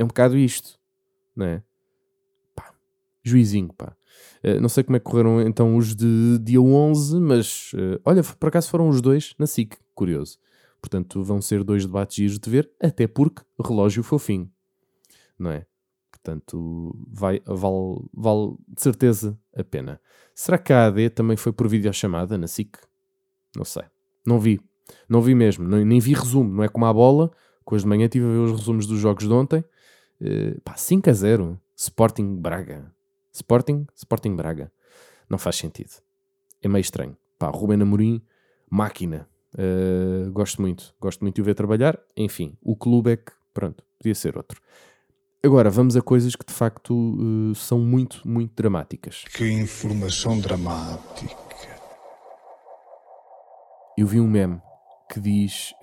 é 0.03 0.05
um 0.05 0.09
bocado 0.09 0.37
isto, 0.37 0.79
não 1.35 1.47
é? 1.47 1.63
Pá, 2.55 2.75
juizinho, 3.23 3.73
pá. 3.73 3.97
Uh, 4.45 4.61
não 4.61 4.69
sei 4.69 4.85
como 4.85 4.97
é 4.97 5.01
que 5.01 5.05
correram 5.05 5.41
então 5.41 5.77
os 5.77 5.95
de 5.95 6.39
dia 6.41 6.61
11, 6.61 7.21
mas 7.21 7.73
uh, 7.75 8.01
olha, 8.05 8.23
por 8.23 8.49
acaso 8.49 8.69
foram 8.69 8.89
os 8.89 9.01
dois 9.01 9.35
na 9.39 9.47
SIC, 9.47 9.77
curioso. 9.95 10.39
Portanto, 10.81 11.23
vão 11.23 11.41
ser 11.41 11.63
dois 11.63 11.87
debates 11.87 12.17
giros 12.17 12.39
de 12.39 12.51
ver, 12.51 12.71
até 12.83 13.07
porque 13.07 13.43
relógio 13.65 14.03
fofinho, 14.03 14.51
não 15.39 15.51
é? 15.51 15.65
Portanto, 16.11 16.95
vai, 17.09 17.41
vale, 17.45 18.05
vale 18.13 18.55
de 18.69 18.83
certeza 18.83 19.39
a 19.57 19.65
pena. 19.65 20.01
Será 20.35 20.57
que 20.57 20.73
a 20.73 20.87
AD 20.87 21.11
também 21.11 21.37
foi 21.37 21.53
por 21.53 21.69
videochamada 21.69 22.39
na 22.39 22.47
SIC? 22.47 22.77
Não 23.57 23.65
sei. 23.65 23.83
Não 24.25 24.39
vi. 24.39 24.61
Não 25.09 25.21
vi 25.21 25.35
mesmo. 25.35 25.67
Nem, 25.67 25.85
nem 25.85 26.01
vi 26.01 26.15
resumo. 26.15 26.53
Não 26.53 26.63
é 26.63 26.69
como 26.69 26.87
a 26.87 26.93
bola. 26.93 27.31
Com 27.65 27.75
as 27.75 27.83
de 27.83 27.89
manhã 27.89 28.05
estive 28.05 28.25
a 28.25 28.29
ver 28.29 28.39
os 28.39 28.53
resumos 28.53 28.87
dos 28.87 29.01
jogos 29.01 29.27
de 29.27 29.33
ontem. 29.33 29.65
Uh, 30.23 30.61
pá, 30.61 30.77
5 30.77 31.11
a 31.11 31.13
0. 31.13 31.61
Sporting 31.77 32.37
Braga. 32.37 32.95
Sporting, 33.33 33.87
Sporting 33.97 34.37
Braga. 34.37 34.73
Não 35.29 35.37
faz 35.37 35.57
sentido. 35.57 35.91
É 36.63 36.69
meio 36.69 36.81
estranho. 36.81 37.17
Pá, 37.39 37.49
Rubén 37.49 37.83
Amorim, 37.83 38.23
máquina. 38.71 39.29
Uh, 39.55 40.31
gosto 40.31 40.63
muito. 40.63 40.95
Gosto 41.01 41.23
muito 41.23 41.35
de 41.35 41.43
o 41.43 41.45
ver 41.45 41.55
trabalhar. 41.55 41.99
Enfim, 42.17 42.57
o 42.63 42.77
clube 42.77 43.13
é 43.13 43.17
que, 43.17 43.33
pronto, 43.53 43.83
podia 43.99 44.15
ser 44.15 44.37
outro. 44.37 44.61
Agora, 45.45 45.69
vamos 45.71 45.97
a 45.97 46.03
coisas 46.03 46.37
que 46.37 46.47
de 46.47 46.53
facto 46.53 46.95
uh, 46.95 47.55
são 47.57 47.81
muito, 47.81 48.23
muito 48.25 48.55
dramáticas. 48.55 49.25
Que 49.35 49.51
informação 49.51 50.39
dramática. 50.39 51.53
Eu 53.99 54.07
vi 54.07 54.21
um 54.21 54.29
meme 54.29 54.61
que 55.13 55.21
diz 55.21 55.75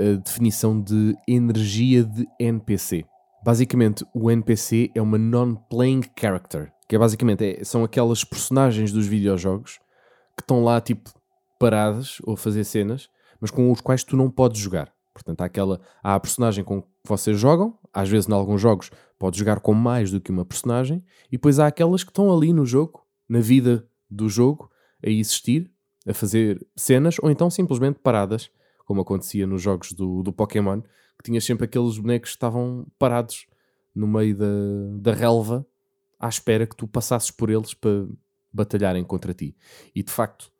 a 0.00 0.16
definição 0.24 0.80
de 0.80 1.14
energia 1.28 2.02
de 2.02 2.26
NPC. 2.40 3.04
Basicamente, 3.44 4.06
o 4.14 4.30
NPC 4.30 4.90
é 4.94 5.02
uma 5.02 5.18
non-playing 5.18 6.00
character, 6.18 6.72
que 6.88 6.96
é 6.96 6.98
basicamente 6.98 7.44
é, 7.44 7.62
são 7.62 7.84
aquelas 7.84 8.24
personagens 8.24 8.90
dos 8.90 9.06
videojogos 9.06 9.80
que 10.34 10.42
estão 10.42 10.64
lá 10.64 10.80
tipo 10.80 11.10
paradas 11.60 12.16
ou 12.22 12.32
a 12.32 12.36
fazer 12.38 12.64
cenas, 12.64 13.10
mas 13.38 13.50
com 13.50 13.70
os 13.70 13.82
quais 13.82 14.02
tu 14.02 14.16
não 14.16 14.30
podes 14.30 14.58
jogar. 14.58 14.90
Portanto, 15.12 15.42
há, 15.42 15.44
aquela, 15.44 15.78
há 16.02 16.14
a 16.14 16.20
personagem 16.20 16.64
com 16.64 16.80
que 16.80 16.88
vocês 17.06 17.38
jogam, 17.38 17.78
às 17.92 18.08
vezes, 18.08 18.26
em 18.26 18.32
alguns 18.32 18.62
jogos, 18.62 18.90
podes 19.18 19.38
jogar 19.38 19.60
com 19.60 19.74
mais 19.74 20.10
do 20.10 20.22
que 20.22 20.30
uma 20.30 20.46
personagem, 20.46 21.04
e 21.28 21.32
depois 21.32 21.58
há 21.58 21.66
aquelas 21.66 22.02
que 22.02 22.10
estão 22.10 22.34
ali 22.34 22.50
no 22.50 22.64
jogo, 22.64 23.04
na 23.28 23.40
vida 23.40 23.86
do 24.10 24.26
jogo, 24.26 24.70
a 25.04 25.10
existir, 25.10 25.70
a 26.08 26.14
fazer 26.14 26.66
cenas, 26.74 27.16
ou 27.20 27.30
então 27.30 27.50
simplesmente 27.50 27.98
paradas, 27.98 28.50
como 28.84 29.00
acontecia 29.00 29.46
nos 29.46 29.62
jogos 29.62 29.92
do, 29.92 30.22
do 30.22 30.32
Pokémon, 30.32 30.80
que 30.80 31.24
tinhas 31.24 31.44
sempre 31.44 31.64
aqueles 31.64 31.98
bonecos 31.98 32.30
que 32.30 32.36
estavam 32.36 32.86
parados 32.98 33.46
no 33.94 34.06
meio 34.06 34.36
da, 34.36 34.46
da 34.98 35.14
relva, 35.14 35.66
à 36.18 36.28
espera 36.28 36.66
que 36.66 36.76
tu 36.76 36.86
passasses 36.86 37.30
por 37.30 37.50
eles 37.50 37.74
para 37.74 38.06
batalharem 38.52 39.04
contra 39.04 39.34
ti. 39.34 39.56
E 39.94 40.02
de 40.02 40.10
facto, 40.10 40.52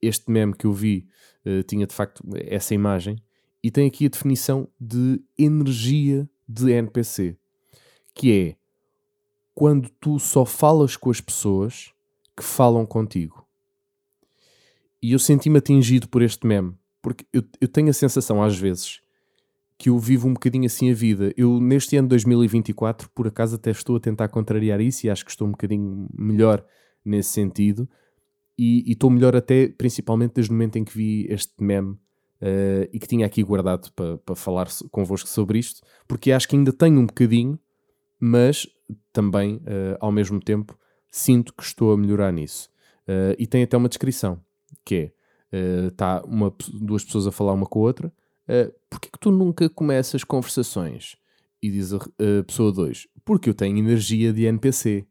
este 0.00 0.30
meme 0.30 0.54
que 0.54 0.66
eu 0.66 0.72
vi 0.72 1.08
uh, 1.46 1.62
tinha 1.62 1.86
de 1.86 1.94
facto 1.94 2.22
essa 2.34 2.74
imagem 2.74 3.16
e 3.62 3.70
tem 3.70 3.86
aqui 3.86 4.06
a 4.06 4.08
definição 4.08 4.68
de 4.80 5.22
energia 5.38 6.28
de 6.48 6.72
NPC, 6.72 7.38
que 8.14 8.32
é 8.32 8.56
quando 9.54 9.88
tu 10.00 10.18
só 10.18 10.44
falas 10.44 10.96
com 10.96 11.10
as 11.10 11.20
pessoas 11.20 11.92
que 12.36 12.42
falam 12.42 12.84
contigo. 12.84 13.46
E 15.00 15.12
eu 15.12 15.18
senti-me 15.18 15.58
atingido 15.58 16.08
por 16.08 16.22
este 16.22 16.46
meme, 16.46 16.76
porque 17.02 17.26
eu, 17.32 17.42
eu 17.60 17.68
tenho 17.68 17.90
a 17.90 17.92
sensação 17.92 18.42
às 18.42 18.56
vezes 18.56 19.02
que 19.82 19.88
eu 19.88 19.98
vivo 19.98 20.28
um 20.28 20.34
bocadinho 20.34 20.66
assim 20.66 20.92
a 20.92 20.94
vida. 20.94 21.34
Eu, 21.36 21.60
neste 21.60 21.96
ano 21.96 22.06
de 22.06 22.10
2024, 22.10 23.10
por 23.10 23.26
acaso 23.26 23.56
até 23.56 23.72
estou 23.72 23.96
a 23.96 24.00
tentar 24.00 24.28
contrariar 24.28 24.80
isso 24.80 25.04
e 25.04 25.10
acho 25.10 25.24
que 25.24 25.30
estou 25.32 25.48
um 25.48 25.50
bocadinho 25.50 26.08
melhor 26.16 26.64
nesse 27.04 27.30
sentido. 27.30 27.88
E, 28.56 28.88
e 28.88 28.92
estou 28.92 29.10
melhor 29.10 29.34
até, 29.34 29.66
principalmente 29.66 30.34
desde 30.34 30.52
o 30.52 30.54
momento 30.54 30.76
em 30.76 30.84
que 30.84 30.96
vi 30.96 31.26
este 31.28 31.52
meme 31.58 31.90
uh, 32.42 32.88
e 32.92 32.98
que 33.00 33.08
tinha 33.08 33.26
aqui 33.26 33.42
guardado 33.42 33.90
para 33.92 34.18
pa 34.18 34.36
falar 34.36 34.68
convosco 34.90 35.28
sobre 35.28 35.58
isto, 35.58 35.80
porque 36.06 36.30
acho 36.30 36.48
que 36.48 36.54
ainda 36.54 36.72
tenho 36.72 37.00
um 37.00 37.06
bocadinho, 37.06 37.58
mas 38.20 38.68
também, 39.12 39.56
uh, 39.56 39.96
ao 39.98 40.12
mesmo 40.12 40.38
tempo, 40.38 40.78
sinto 41.10 41.52
que 41.52 41.64
estou 41.64 41.92
a 41.92 41.96
melhorar 41.96 42.32
nisso. 42.32 42.70
Uh, 43.08 43.34
e 43.36 43.48
tem 43.48 43.64
até 43.64 43.76
uma 43.76 43.88
descrição, 43.88 44.40
que 44.84 44.94
é, 44.94 45.12
está 45.52 46.22
uma, 46.24 46.54
duas 46.72 47.04
pessoas 47.04 47.26
a 47.26 47.32
falar 47.32 47.52
uma 47.52 47.66
com 47.66 47.80
a 47.80 47.82
outra, 47.82 48.08
uh, 48.08 48.72
porquê 48.88 49.08
que 49.12 49.18
tu 49.18 49.30
nunca 49.30 49.68
começas 49.68 50.24
conversações? 50.24 51.16
E 51.62 51.70
diz 51.70 51.92
a, 51.92 51.98
a 51.98 52.44
pessoa 52.46 52.72
2, 52.72 53.06
porque 53.24 53.48
eu 53.48 53.54
tenho 53.54 53.78
energia 53.78 54.32
de 54.32 54.44
NPC. 54.44 55.06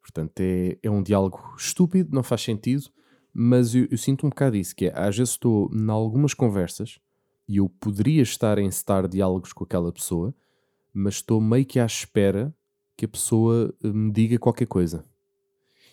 Portanto, 0.00 0.40
é, 0.40 0.78
é 0.82 0.90
um 0.90 1.02
diálogo 1.02 1.54
estúpido, 1.56 2.14
não 2.14 2.22
faz 2.22 2.42
sentido, 2.42 2.84
mas 3.32 3.74
eu, 3.74 3.86
eu, 3.90 3.98
sinto 3.98 4.26
um 4.26 4.30
bocado 4.30 4.56
isso, 4.56 4.74
que 4.74 4.86
é, 4.86 4.92
às 4.98 5.16
vezes 5.16 5.32
estou 5.32 5.70
em 5.72 5.90
algumas 5.90 6.32
conversas 6.32 6.98
e 7.48 7.58
eu 7.58 7.68
poderia 7.68 8.22
estar 8.22 8.58
em 8.58 8.66
estar 8.66 9.06
diálogos 9.06 9.52
com 9.52 9.64
aquela 9.64 9.92
pessoa, 9.92 10.34
mas 10.92 11.16
estou 11.16 11.40
meio 11.40 11.66
que 11.66 11.78
à 11.78 11.86
espera 11.86 12.54
que 12.96 13.04
a 13.04 13.08
pessoa 13.08 13.74
eh, 13.84 13.88
me 13.88 14.10
diga 14.10 14.38
qualquer 14.38 14.66
coisa. 14.66 15.04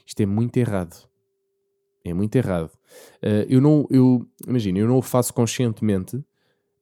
Isto 0.06 0.22
é 0.22 0.26
muito 0.26 0.56
errado. 0.58 1.08
É 2.04 2.14
muito 2.14 2.36
errado. 2.36 2.70
Uh, 3.22 3.46
eu 3.48 3.62
não, 3.62 3.88
eu, 3.90 4.26
imagina, 4.48 4.80
eu 4.80 4.88
não 4.88 4.98
o 4.98 5.02
faço 5.02 5.34
conscientemente, 5.34 6.24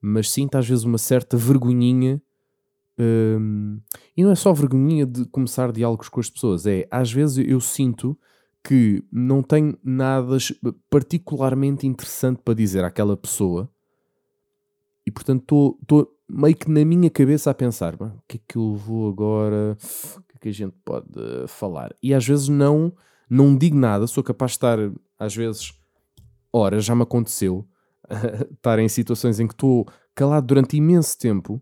mas 0.00 0.30
sinto 0.30 0.56
às 0.56 0.68
vezes 0.68 0.84
uma 0.84 0.98
certa 0.98 1.36
vergonhinha. 1.36 2.20
Um, 2.98 3.80
e 4.16 4.22
não 4.22 4.32
é 4.32 4.34
só 4.34 4.52
vergonhinha 4.52 5.06
de 5.06 5.24
começar 5.26 5.72
diálogos 5.72 6.08
com 6.08 6.20
as 6.20 6.28
pessoas, 6.28 6.66
é 6.66 6.86
às 6.90 7.10
vezes 7.10 7.38
eu 7.48 7.60
sinto 7.60 8.18
que 8.62 9.02
não 9.10 9.42
tenho 9.42 9.76
nada 9.82 10.36
particularmente 10.88 11.86
interessante 11.86 12.40
para 12.44 12.54
dizer 12.54 12.84
àquela 12.84 13.16
pessoa 13.16 13.68
e 15.04 15.10
portanto 15.10 15.76
estou 15.82 16.16
meio 16.28 16.54
que 16.54 16.70
na 16.70 16.84
minha 16.84 17.10
cabeça 17.10 17.50
a 17.50 17.54
pensar 17.54 17.94
o 17.94 18.22
que 18.28 18.36
é 18.36 18.40
que 18.46 18.56
eu 18.56 18.76
vou 18.76 19.10
agora 19.10 19.76
o 20.16 20.22
que 20.28 20.36
é 20.36 20.38
que 20.38 20.48
a 20.48 20.52
gente 20.52 20.74
pode 20.84 21.08
falar 21.48 21.94
e 22.00 22.14
às 22.14 22.24
vezes 22.24 22.48
não 22.48 22.92
não 23.28 23.56
digo 23.56 23.76
nada 23.76 24.06
sou 24.06 24.22
capaz 24.22 24.52
de 24.52 24.56
estar 24.56 24.78
às 25.22 25.34
vezes 25.34 25.72
ora 26.52 26.80
já 26.80 26.94
me 26.94 27.02
aconteceu 27.02 27.66
estar 28.52 28.78
em 28.78 28.88
situações 28.88 29.40
em 29.40 29.46
que 29.46 29.54
estou 29.54 29.86
calado 30.14 30.46
durante 30.46 30.76
imenso 30.76 31.18
tempo 31.18 31.60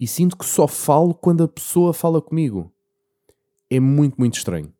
e 0.00 0.06
sinto 0.06 0.36
que 0.36 0.46
só 0.46 0.66
falo 0.66 1.14
quando 1.14 1.42
a 1.44 1.48
pessoa 1.48 1.92
fala 1.92 2.22
comigo 2.22 2.72
é 3.70 3.78
muito 3.80 4.16
muito 4.18 4.36
estranho 4.36 4.72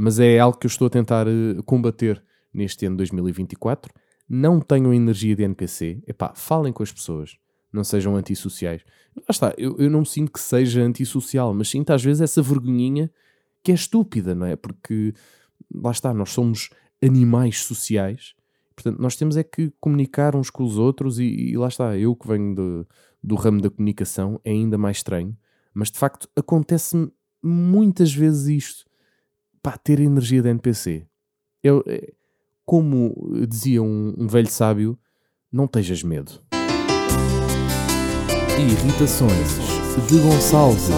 mas 0.00 0.20
é 0.20 0.38
algo 0.38 0.56
que 0.56 0.64
eu 0.64 0.68
estou 0.68 0.86
a 0.86 0.90
tentar 0.90 1.26
uh, 1.26 1.60
combater 1.64 2.22
neste 2.54 2.86
ano 2.86 2.96
2024. 2.98 3.92
Não 4.28 4.60
tenham 4.60 4.94
energia 4.94 5.34
de 5.34 5.42
NPC. 5.42 6.00
Epá, 6.06 6.32
falem 6.36 6.72
com 6.72 6.84
as 6.84 6.92
pessoas. 6.92 7.36
Não 7.72 7.82
sejam 7.82 8.14
antissociais. 8.14 8.82
Lá 9.16 9.24
está, 9.28 9.54
eu, 9.58 9.76
eu 9.76 9.90
não 9.90 10.04
sinto 10.04 10.30
que 10.30 10.40
seja 10.40 10.82
antissocial, 10.82 11.52
mas 11.52 11.68
sinto 11.70 11.90
às 11.90 12.02
vezes 12.02 12.20
essa 12.20 12.40
vergonhinha 12.40 13.10
que 13.60 13.72
é 13.72 13.74
estúpida, 13.74 14.36
não 14.36 14.46
é? 14.46 14.54
Porque 14.54 15.12
lá 15.74 15.90
está, 15.90 16.14
nós 16.14 16.30
somos 16.30 16.70
animais 17.02 17.60
sociais. 17.60 18.34
Portanto, 18.74 19.00
nós 19.00 19.16
temos 19.16 19.36
é 19.36 19.42
que 19.42 19.72
comunicar 19.80 20.36
uns 20.36 20.50
com 20.50 20.62
os 20.62 20.78
outros 20.78 21.18
e, 21.18 21.24
e 21.24 21.56
lá 21.56 21.68
está, 21.68 21.96
eu 21.96 22.14
que 22.14 22.28
venho 22.28 22.54
do, 22.54 22.86
do 23.22 23.34
ramo 23.34 23.60
da 23.60 23.70
comunicação 23.70 24.40
é 24.44 24.50
ainda 24.50 24.78
mais 24.78 24.98
estranho, 24.98 25.36
mas 25.74 25.90
de 25.90 25.98
facto 25.98 26.28
acontece-me 26.36 27.10
muitas 27.42 28.12
vezes 28.12 28.46
isto 28.46 28.84
pá, 29.62 29.76
ter 29.76 30.00
energia 30.00 30.42
de 30.42 30.48
NPC. 30.48 31.06
Eu, 31.62 31.82
é, 31.86 32.12
como 32.64 33.14
dizia 33.48 33.82
um, 33.82 34.14
um 34.16 34.26
velho 34.26 34.50
sábio, 34.50 34.98
não 35.50 35.66
tejas 35.66 36.02
medo. 36.02 36.40
Irritações 38.58 39.48
de 40.08 40.18
Gonçalves. 40.20 40.88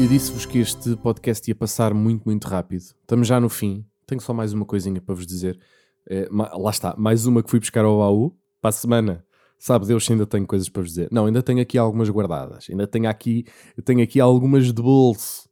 Eu 0.00 0.06
disse-vos 0.06 0.46
que 0.46 0.58
este 0.58 0.94
podcast 0.96 1.50
ia 1.50 1.54
passar 1.54 1.92
muito, 1.92 2.22
muito 2.24 2.46
rápido. 2.46 2.82
Estamos 2.82 3.26
já 3.26 3.40
no 3.40 3.48
fim. 3.48 3.84
Tenho 4.08 4.22
só 4.22 4.32
mais 4.32 4.54
uma 4.54 4.64
coisinha 4.64 5.02
para 5.02 5.14
vos 5.14 5.26
dizer. 5.26 5.60
É, 6.08 6.26
lá 6.30 6.70
está, 6.70 6.96
mais 6.96 7.26
uma 7.26 7.42
que 7.42 7.50
fui 7.50 7.60
buscar 7.60 7.84
ao 7.84 7.98
baú 7.98 8.34
para 8.60 8.70
a 8.70 8.72
semana. 8.72 9.24
Sabe 9.58 9.86
Deus 9.86 10.06
se 10.06 10.12
ainda 10.12 10.26
tenho 10.26 10.46
coisas 10.46 10.68
para 10.70 10.80
vos 10.80 10.90
dizer. 10.90 11.08
Não, 11.12 11.26
ainda 11.26 11.42
tenho 11.42 11.60
aqui 11.60 11.76
algumas 11.76 12.08
guardadas. 12.08 12.66
Ainda 12.70 12.86
tenho 12.86 13.06
aqui, 13.06 13.44
tenho 13.84 14.02
aqui 14.02 14.18
algumas 14.18 14.72
de 14.72 14.82
bolso 14.82 15.46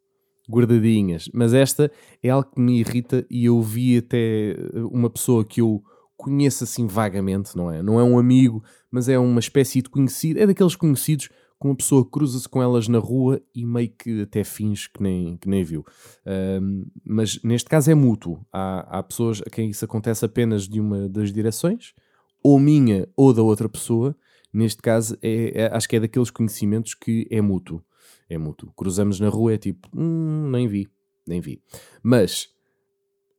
guardadinhas, 0.49 1.29
mas 1.35 1.53
esta 1.53 1.91
é 2.23 2.31
algo 2.31 2.49
que 2.51 2.61
me 2.61 2.79
irrita 2.79 3.27
e 3.29 3.47
eu 3.47 3.61
vi 3.61 3.99
até 3.99 4.53
eh, 4.53 4.57
uma 4.91 5.11
pessoa 5.11 5.45
que 5.45 5.61
eu 5.61 5.83
conheço 6.17 6.65
assim 6.65 6.87
vagamente, 6.87 7.57
não 7.57 7.71
é? 7.71 7.83
Não 7.83 8.01
é 8.01 8.05
um 8.05 8.19
amigo, 8.19 8.63
mas 8.91 9.09
é 9.09 9.19
uma 9.19 9.41
espécie 9.41 9.83
de 9.83 9.91
conhecido, 9.91 10.41
é 10.41 10.47
daqueles 10.47 10.77
conhecidos 10.77 11.29
com 11.59 11.69
uma 11.69 11.77
pessoa 11.77 12.09
cruza-se 12.09 12.49
com 12.49 12.63
elas 12.63 12.87
na 12.89 12.99
rua 12.99 13.41
e 13.55 13.65
meio 13.65 13.91
que 13.91 14.23
até 14.23 14.45
finge 14.45 14.89
que 14.91 15.03
nem, 15.03 15.37
que 15.37 15.49
nem 15.49 15.65
viu. 15.65 15.85
Um, 16.27 16.87
mas 17.05 17.41
neste 17.43 17.69
caso 17.69 17.91
é 17.91 17.95
mútuo. 17.95 18.45
Há, 18.53 18.99
há 18.99 19.03
pessoas 19.03 19.41
a 19.41 19.51
quem 19.51 19.71
isso 19.71 19.85
acontece 19.85 20.25
apenas 20.25 20.69
de 20.69 20.81
uma 20.81 21.09
das 21.09 21.33
direções, 21.33 21.95
ou 22.43 22.59
minha 22.59 23.09
ou 23.17 23.33
da 23.33 23.43
outra 23.43 23.69
pessoa. 23.69 24.17
Neste 24.53 24.81
caso, 24.81 25.19
é, 25.23 25.63
é, 25.63 25.77
acho 25.77 25.89
que 25.89 25.97
é 25.97 26.01
daqueles 26.01 26.31
conhecimentos 26.31 26.95
que 26.95 27.27
é 27.31 27.41
mútuo. 27.41 27.83
É 28.29 28.39
mútuo. 28.39 28.73
Cruzamos 28.77 29.21
na 29.21 29.29
rua, 29.29 29.55
é 29.55 29.59
tipo, 29.59 29.89
hum, 29.95 30.51
nem 30.51 30.67
vi, 30.67 30.89
nem 31.27 31.41
vi. 31.41 31.63
Mas 32.03 32.49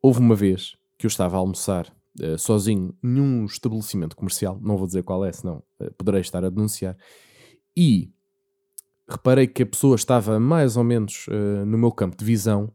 houve 0.01 0.19
uma 0.19 0.35
vez 0.35 0.75
que 0.97 1.05
eu 1.05 1.09
estava 1.09 1.35
a 1.35 1.39
almoçar 1.39 1.93
uh, 2.21 2.37
sozinho 2.37 2.95
num 3.01 3.45
estabelecimento 3.45 4.15
comercial, 4.15 4.59
não 4.61 4.77
vou 4.77 4.87
dizer 4.87 5.03
qual 5.03 5.23
é, 5.23 5.31
senão 5.31 5.63
uh, 5.79 5.91
poderei 5.97 6.21
estar 6.21 6.43
a 6.43 6.49
denunciar, 6.49 6.97
e 7.77 8.11
reparei 9.07 9.45
que 9.45 9.61
a 9.61 9.65
pessoa 9.65 9.95
estava 9.95 10.39
mais 10.39 10.75
ou 10.75 10.83
menos 10.83 11.27
uh, 11.27 11.63
no 11.63 11.77
meu 11.77 11.91
campo 11.91 12.17
de 12.17 12.25
visão 12.25 12.73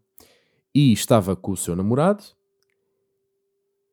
e 0.73 0.93
estava 0.93 1.35
com 1.35 1.51
o 1.51 1.57
seu 1.57 1.75
namorado, 1.75 2.23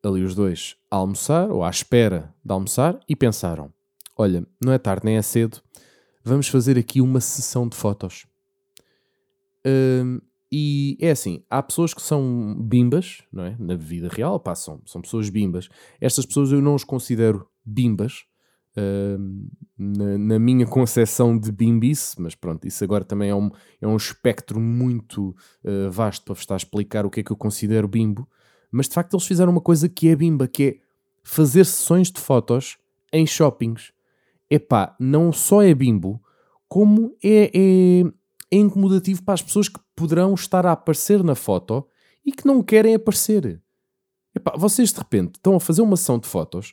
ali 0.04 0.22
os 0.22 0.36
dois 0.36 0.76
a 0.88 0.96
almoçar, 0.96 1.50
ou 1.50 1.64
à 1.64 1.68
espera 1.68 2.32
de 2.44 2.52
almoçar, 2.52 2.98
e 3.08 3.16
pensaram: 3.16 3.74
olha, 4.16 4.46
não 4.64 4.72
é 4.72 4.78
tarde 4.78 5.04
nem 5.04 5.16
é 5.16 5.22
cedo, 5.22 5.60
vamos 6.22 6.46
fazer 6.46 6.78
aqui 6.78 7.00
uma 7.00 7.20
sessão 7.20 7.68
de 7.68 7.76
fotos. 7.76 8.24
Uh, 9.66 10.22
e 10.52 10.96
é 11.00 11.10
assim, 11.10 11.44
há 11.50 11.60
pessoas 11.62 11.92
que 11.92 12.02
são 12.02 12.56
bimbas, 12.58 13.22
não 13.32 13.44
é? 13.44 13.56
Na 13.58 13.74
vida 13.74 14.08
real, 14.08 14.42
são, 14.56 14.80
são 14.86 15.02
pessoas 15.02 15.28
bimbas. 15.28 15.68
Estas 16.00 16.24
pessoas 16.24 16.50
eu 16.50 16.62
não 16.62 16.74
os 16.74 16.82
considero 16.82 17.48
bimbas, 17.64 18.24
uh, 18.76 19.48
na, 19.76 20.18
na, 20.18 20.38
minha 20.38 20.66
concepção 20.66 21.38
de 21.38 21.50
bimbice, 21.50 22.20
mas 22.20 22.34
pronto, 22.34 22.66
isso 22.66 22.82
agora 22.84 23.04
também 23.04 23.30
é 23.30 23.34
um, 23.34 23.50
é 23.80 23.86
um 23.86 23.96
espectro 23.96 24.60
muito 24.60 25.34
uh, 25.64 25.90
vasto 25.90 26.24
para 26.24 26.34
vos 26.34 26.42
estar 26.42 26.54
a 26.54 26.56
explicar 26.56 27.06
o 27.06 27.10
que 27.10 27.20
é 27.20 27.22
que 27.22 27.30
eu 27.30 27.36
considero 27.36 27.88
bimbo. 27.88 28.28
Mas 28.70 28.88
de 28.88 28.94
facto 28.94 29.14
eles 29.14 29.26
fizeram 29.26 29.52
uma 29.52 29.60
coisa 29.60 29.88
que 29.88 30.08
é 30.08 30.16
bimba, 30.16 30.46
que 30.46 30.62
é 30.62 30.76
fazer 31.22 31.64
sessões 31.64 32.10
de 32.10 32.20
fotos 32.20 32.78
em 33.12 33.26
shoppings. 33.26 33.92
Epá, 34.48 34.96
não 34.98 35.32
só 35.32 35.62
é 35.62 35.74
bimbo, 35.74 36.22
como 36.68 37.16
é, 37.22 37.50
é, 37.54 38.00
é 38.50 38.56
incomodativo 38.56 39.22
para 39.22 39.34
as 39.34 39.42
pessoas 39.42 39.68
que 39.68 39.80
poderão 39.96 40.34
estar 40.34 40.66
a 40.66 40.72
aparecer 40.72 41.22
na 41.22 41.34
foto 41.34 41.86
e 42.24 42.32
que 42.32 42.46
não 42.46 42.62
querem 42.62 42.94
aparecer. 42.94 43.60
Epá, 44.34 44.54
vocês 44.56 44.92
de 44.92 44.98
repente 44.98 45.36
estão 45.36 45.56
a 45.56 45.60
fazer 45.60 45.82
uma 45.82 45.96
sessão 45.96 46.18
de 46.18 46.28
fotos 46.28 46.72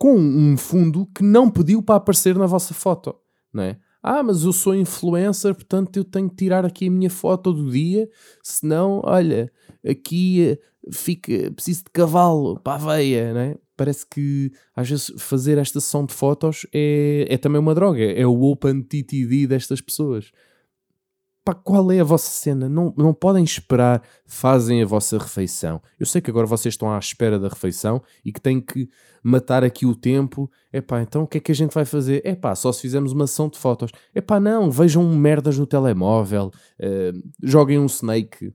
com 0.00 0.16
um 0.16 0.56
fundo 0.56 1.06
que 1.14 1.22
não 1.22 1.50
pediu 1.50 1.82
para 1.82 1.96
aparecer 1.96 2.34
na 2.34 2.46
vossa 2.46 2.72
foto, 2.72 3.14
não 3.52 3.62
é? 3.62 3.78
Ah, 4.02 4.22
mas 4.22 4.44
eu 4.44 4.52
sou 4.52 4.74
influencer, 4.74 5.54
portanto 5.54 5.94
eu 5.98 6.04
tenho 6.04 6.30
que 6.30 6.36
tirar 6.36 6.64
aqui 6.64 6.88
a 6.88 6.90
minha 6.90 7.10
foto 7.10 7.52
do 7.52 7.70
dia, 7.70 8.08
senão, 8.42 9.02
olha, 9.04 9.52
aqui 9.86 10.52
eh, 10.52 10.58
fica, 10.90 11.50
preciso 11.50 11.84
de 11.84 11.90
cavalo 11.92 12.58
para 12.60 12.82
a 12.82 12.94
veia, 12.96 13.34
não 13.34 13.40
é? 13.40 13.58
Parece 13.76 14.06
que 14.06 14.50
às 14.74 14.88
vezes 14.88 15.12
fazer 15.18 15.58
esta 15.58 15.78
sessão 15.80 16.06
de 16.06 16.14
fotos 16.14 16.66
é, 16.72 17.26
é 17.28 17.36
também 17.36 17.60
uma 17.60 17.74
droga, 17.74 18.02
é 18.02 18.26
o 18.26 18.40
Open 18.40 18.80
TTD 18.80 19.46
destas 19.46 19.82
pessoas 19.82 20.32
pá, 21.50 21.54
qual 21.54 21.90
é 21.90 22.00
a 22.00 22.04
vossa 22.04 22.30
cena? 22.30 22.68
Não, 22.68 22.94
não 22.96 23.12
podem 23.12 23.42
esperar, 23.42 24.02
fazem 24.24 24.82
a 24.82 24.86
vossa 24.86 25.18
refeição. 25.18 25.82
Eu 25.98 26.06
sei 26.06 26.20
que 26.20 26.30
agora 26.30 26.46
vocês 26.46 26.74
estão 26.74 26.92
à 26.92 26.98
espera 26.98 27.38
da 27.38 27.48
refeição 27.48 28.02
e 28.24 28.32
que 28.32 28.40
têm 28.40 28.60
que 28.60 28.88
matar 29.22 29.64
aqui 29.64 29.84
o 29.84 29.94
tempo. 29.94 30.50
É 30.72 30.80
pá, 30.80 31.02
então 31.02 31.22
o 31.22 31.26
que 31.26 31.38
é 31.38 31.40
que 31.40 31.52
a 31.52 31.54
gente 31.54 31.74
vai 31.74 31.84
fazer? 31.84 32.22
É 32.24 32.34
pá, 32.34 32.54
só 32.54 32.72
se 32.72 32.80
fizermos 32.82 33.12
uma 33.12 33.26
sessão 33.26 33.48
de 33.48 33.58
fotos. 33.58 33.90
É 34.14 34.20
pá, 34.20 34.38
não, 34.38 34.70
vejam 34.70 35.04
merdas 35.14 35.58
no 35.58 35.66
telemóvel, 35.66 36.52
uh, 36.80 37.30
joguem 37.42 37.78
um 37.78 37.86
Snake. 37.86 38.52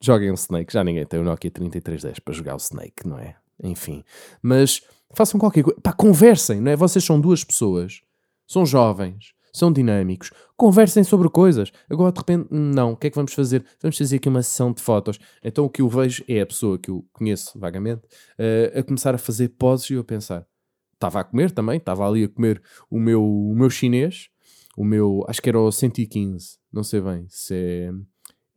Joguem 0.00 0.30
um 0.30 0.34
Snake, 0.34 0.72
já 0.72 0.84
ninguém 0.84 1.06
tem 1.06 1.20
o 1.20 1.24
Nokia 1.24 1.50
3310 1.50 2.18
para 2.20 2.34
jogar 2.34 2.54
o 2.54 2.58
Snake, 2.58 3.06
não 3.06 3.18
é? 3.18 3.34
Enfim, 3.62 4.04
mas 4.42 4.82
façam 5.14 5.40
qualquer 5.40 5.62
coisa. 5.62 5.80
Pá, 5.80 5.92
conversem, 5.92 6.60
não 6.60 6.70
é? 6.70 6.76
Vocês 6.76 7.04
são 7.04 7.20
duas 7.20 7.42
pessoas, 7.42 8.02
são 8.46 8.66
jovens, 8.66 9.35
são 9.56 9.72
dinâmicos, 9.72 10.30
conversem 10.56 11.02
sobre 11.02 11.30
coisas. 11.30 11.72
Agora, 11.88 12.12
de 12.12 12.18
repente, 12.18 12.48
não, 12.50 12.92
o 12.92 12.96
que 12.96 13.06
é 13.06 13.10
que 13.10 13.16
vamos 13.16 13.32
fazer? 13.32 13.64
Vamos 13.80 13.96
fazer 13.96 14.16
aqui 14.16 14.28
uma 14.28 14.42
sessão 14.42 14.70
de 14.70 14.82
fotos. 14.82 15.18
Então, 15.42 15.64
o 15.64 15.70
que 15.70 15.80
eu 15.80 15.88
vejo 15.88 16.22
é 16.28 16.42
a 16.42 16.46
pessoa 16.46 16.78
que 16.78 16.90
eu 16.90 17.04
conheço 17.12 17.58
vagamente 17.58 18.02
uh, 18.38 18.78
a 18.78 18.82
começar 18.82 19.14
a 19.14 19.18
fazer 19.18 19.48
poses 19.50 19.88
e 19.88 19.94
eu 19.94 20.00
a 20.00 20.04
pensar. 20.04 20.46
Estava 20.92 21.20
a 21.20 21.24
comer 21.24 21.50
também, 21.50 21.78
estava 21.78 22.06
ali 22.06 22.24
a 22.24 22.28
comer 22.28 22.62
o 22.90 22.98
meu, 22.98 23.24
o 23.24 23.54
meu 23.54 23.70
chinês, 23.70 24.28
o 24.76 24.84
meu, 24.84 25.24
acho 25.26 25.40
que 25.40 25.48
era 25.48 25.58
o 25.58 25.72
115, 25.72 26.58
não 26.70 26.84
sei 26.84 27.00
bem 27.00 27.26
se 27.28 27.54
é. 27.54 27.90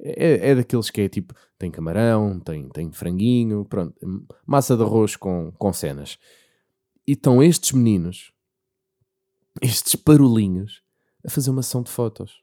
É, 0.01 0.51
é, 0.51 0.55
daqueles 0.55 0.89
que 0.89 1.01
é 1.01 1.09
tipo, 1.09 1.33
tem 1.57 1.69
camarão, 1.69 2.39
tem, 2.39 2.69
tem 2.69 2.89
franguinho, 2.89 3.65
pronto, 3.65 3.93
massa 4.45 4.77
de 4.77 4.83
arroz 4.83 5.17
com, 5.17 5.51
com 5.51 5.73
cenas. 5.73 6.17
E 7.05 7.12
estão 7.12 7.43
estes 7.43 7.73
meninos, 7.73 8.31
estes 9.62 9.95
parolinhos, 9.95 10.81
a 11.25 11.29
fazer 11.29 11.49
uma 11.49 11.63
sessão 11.63 11.84
de 11.84 11.91
fotos. 11.91 12.41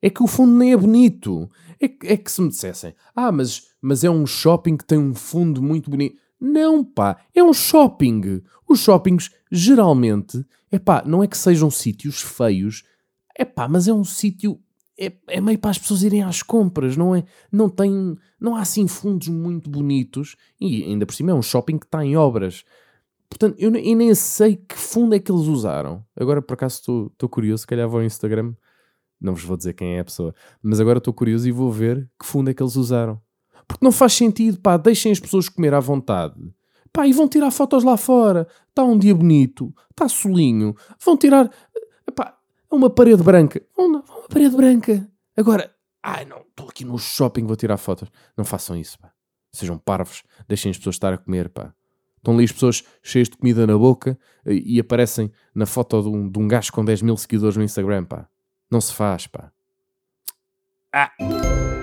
É 0.00 0.08
que 0.08 0.22
o 0.22 0.26
fundo 0.26 0.56
nem 0.56 0.72
é 0.72 0.76
bonito. 0.76 1.50
É 1.80 1.88
que, 1.88 2.06
é 2.06 2.16
que 2.16 2.30
se 2.30 2.40
me 2.40 2.48
dissessem, 2.48 2.94
ah, 3.14 3.30
mas, 3.32 3.68
mas 3.80 4.04
é 4.04 4.10
um 4.10 4.26
shopping 4.26 4.76
que 4.76 4.84
tem 4.84 4.98
um 4.98 5.14
fundo 5.14 5.62
muito 5.62 5.90
bonito. 5.90 6.16
Não, 6.40 6.84
pá, 6.84 7.20
é 7.34 7.42
um 7.42 7.52
shopping. 7.52 8.42
Os 8.68 8.80
shoppings, 8.80 9.30
geralmente, 9.50 10.44
é 10.70 10.78
pá, 10.78 11.02
não 11.04 11.22
é 11.22 11.26
que 11.26 11.36
sejam 11.36 11.70
sítios 11.70 12.20
feios, 12.22 12.84
é 13.36 13.44
pá, 13.44 13.68
mas 13.68 13.88
é 13.88 13.92
um 13.92 14.04
sítio. 14.04 14.60
É, 15.00 15.12
é 15.28 15.40
meio 15.40 15.58
para 15.58 15.70
as 15.70 15.78
pessoas 15.78 16.02
irem 16.02 16.22
às 16.22 16.42
compras, 16.42 16.96
não 16.96 17.14
é? 17.14 17.24
Não 17.50 17.68
tem. 17.68 18.16
Não 18.40 18.56
há 18.56 18.60
assim 18.60 18.86
fundos 18.86 19.28
muito 19.28 19.70
bonitos 19.70 20.36
e 20.60 20.84
ainda 20.84 21.06
por 21.06 21.14
cima 21.14 21.30
é 21.30 21.34
um 21.34 21.42
shopping 21.42 21.78
que 21.78 21.86
está 21.86 22.04
em 22.04 22.16
obras. 22.16 22.64
Portanto, 23.28 23.56
eu, 23.58 23.70
nem 23.70 24.14
sei 24.14 24.56
que 24.56 24.76
fundo 24.76 25.14
é 25.14 25.18
que 25.18 25.30
eles 25.30 25.46
usaram. 25.46 26.04
Agora, 26.16 26.40
por 26.40 26.54
acaso, 26.54 27.10
estou 27.12 27.28
curioso. 27.28 27.62
Se 27.62 27.66
calhar 27.66 27.88
vou 27.88 28.00
ao 28.00 28.06
Instagram. 28.06 28.54
Não 29.20 29.34
vos 29.34 29.44
vou 29.44 29.56
dizer 29.56 29.74
quem 29.74 29.96
é 29.96 30.00
a 30.00 30.04
pessoa. 30.04 30.34
Mas 30.62 30.80
agora 30.80 30.98
estou 30.98 31.12
curioso 31.12 31.48
e 31.48 31.52
vou 31.52 31.70
ver 31.70 32.08
que 32.18 32.24
fundo 32.24 32.50
é 32.50 32.54
que 32.54 32.62
eles 32.62 32.76
usaram. 32.76 33.20
Porque 33.66 33.84
não 33.84 33.92
faz 33.92 34.14
sentido, 34.14 34.60
pá. 34.60 34.76
Deixem 34.76 35.12
as 35.12 35.20
pessoas 35.20 35.48
comer 35.48 35.74
à 35.74 35.80
vontade. 35.80 36.34
Pá, 36.92 37.06
e 37.06 37.12
vão 37.12 37.28
tirar 37.28 37.50
fotos 37.50 37.84
lá 37.84 37.96
fora. 37.96 38.46
Está 38.68 38.82
um 38.82 38.96
dia 38.96 39.14
bonito. 39.14 39.74
Está 39.90 40.08
solinho. 40.08 40.74
Vão 41.04 41.16
tirar... 41.16 41.50
Pá, 42.14 42.38
uma 42.70 42.88
parede 42.88 43.22
branca. 43.22 43.60
Uma, 43.76 44.02
uma 44.08 44.28
parede 44.28 44.56
branca. 44.56 45.10
Agora... 45.36 45.74
Ai, 46.02 46.24
não. 46.24 46.38
Estou 46.38 46.68
aqui 46.68 46.84
no 46.84 46.96
shopping, 46.96 47.44
vou 47.44 47.56
tirar 47.56 47.76
fotos. 47.76 48.08
Não 48.36 48.44
façam 48.44 48.76
isso, 48.76 48.98
pá. 48.98 49.12
Sejam 49.52 49.76
parvos. 49.76 50.22
Deixem 50.46 50.70
as 50.70 50.78
pessoas 50.78 50.96
estar 50.96 51.12
a 51.12 51.18
comer, 51.18 51.48
pá. 51.48 51.74
Estão 52.18 52.34
ali 52.34 52.44
as 52.44 52.52
pessoas 52.52 52.84
cheias 53.02 53.28
de 53.28 53.36
comida 53.36 53.66
na 53.66 53.76
boca 53.76 54.18
e, 54.46 54.76
e 54.76 54.80
aparecem 54.80 55.32
na 55.54 55.66
foto 55.66 56.02
de 56.02 56.08
um, 56.08 56.30
de 56.30 56.38
um 56.38 56.46
gajo 56.46 56.72
com 56.72 56.84
10 56.84 57.02
mil 57.02 57.16
seguidores 57.16 57.56
no 57.56 57.64
Instagram, 57.64 58.04
pá. 58.04 58.28
Não 58.70 58.80
se 58.80 58.92
faz, 58.92 59.26
pá. 59.26 59.50
Ah! 60.92 61.77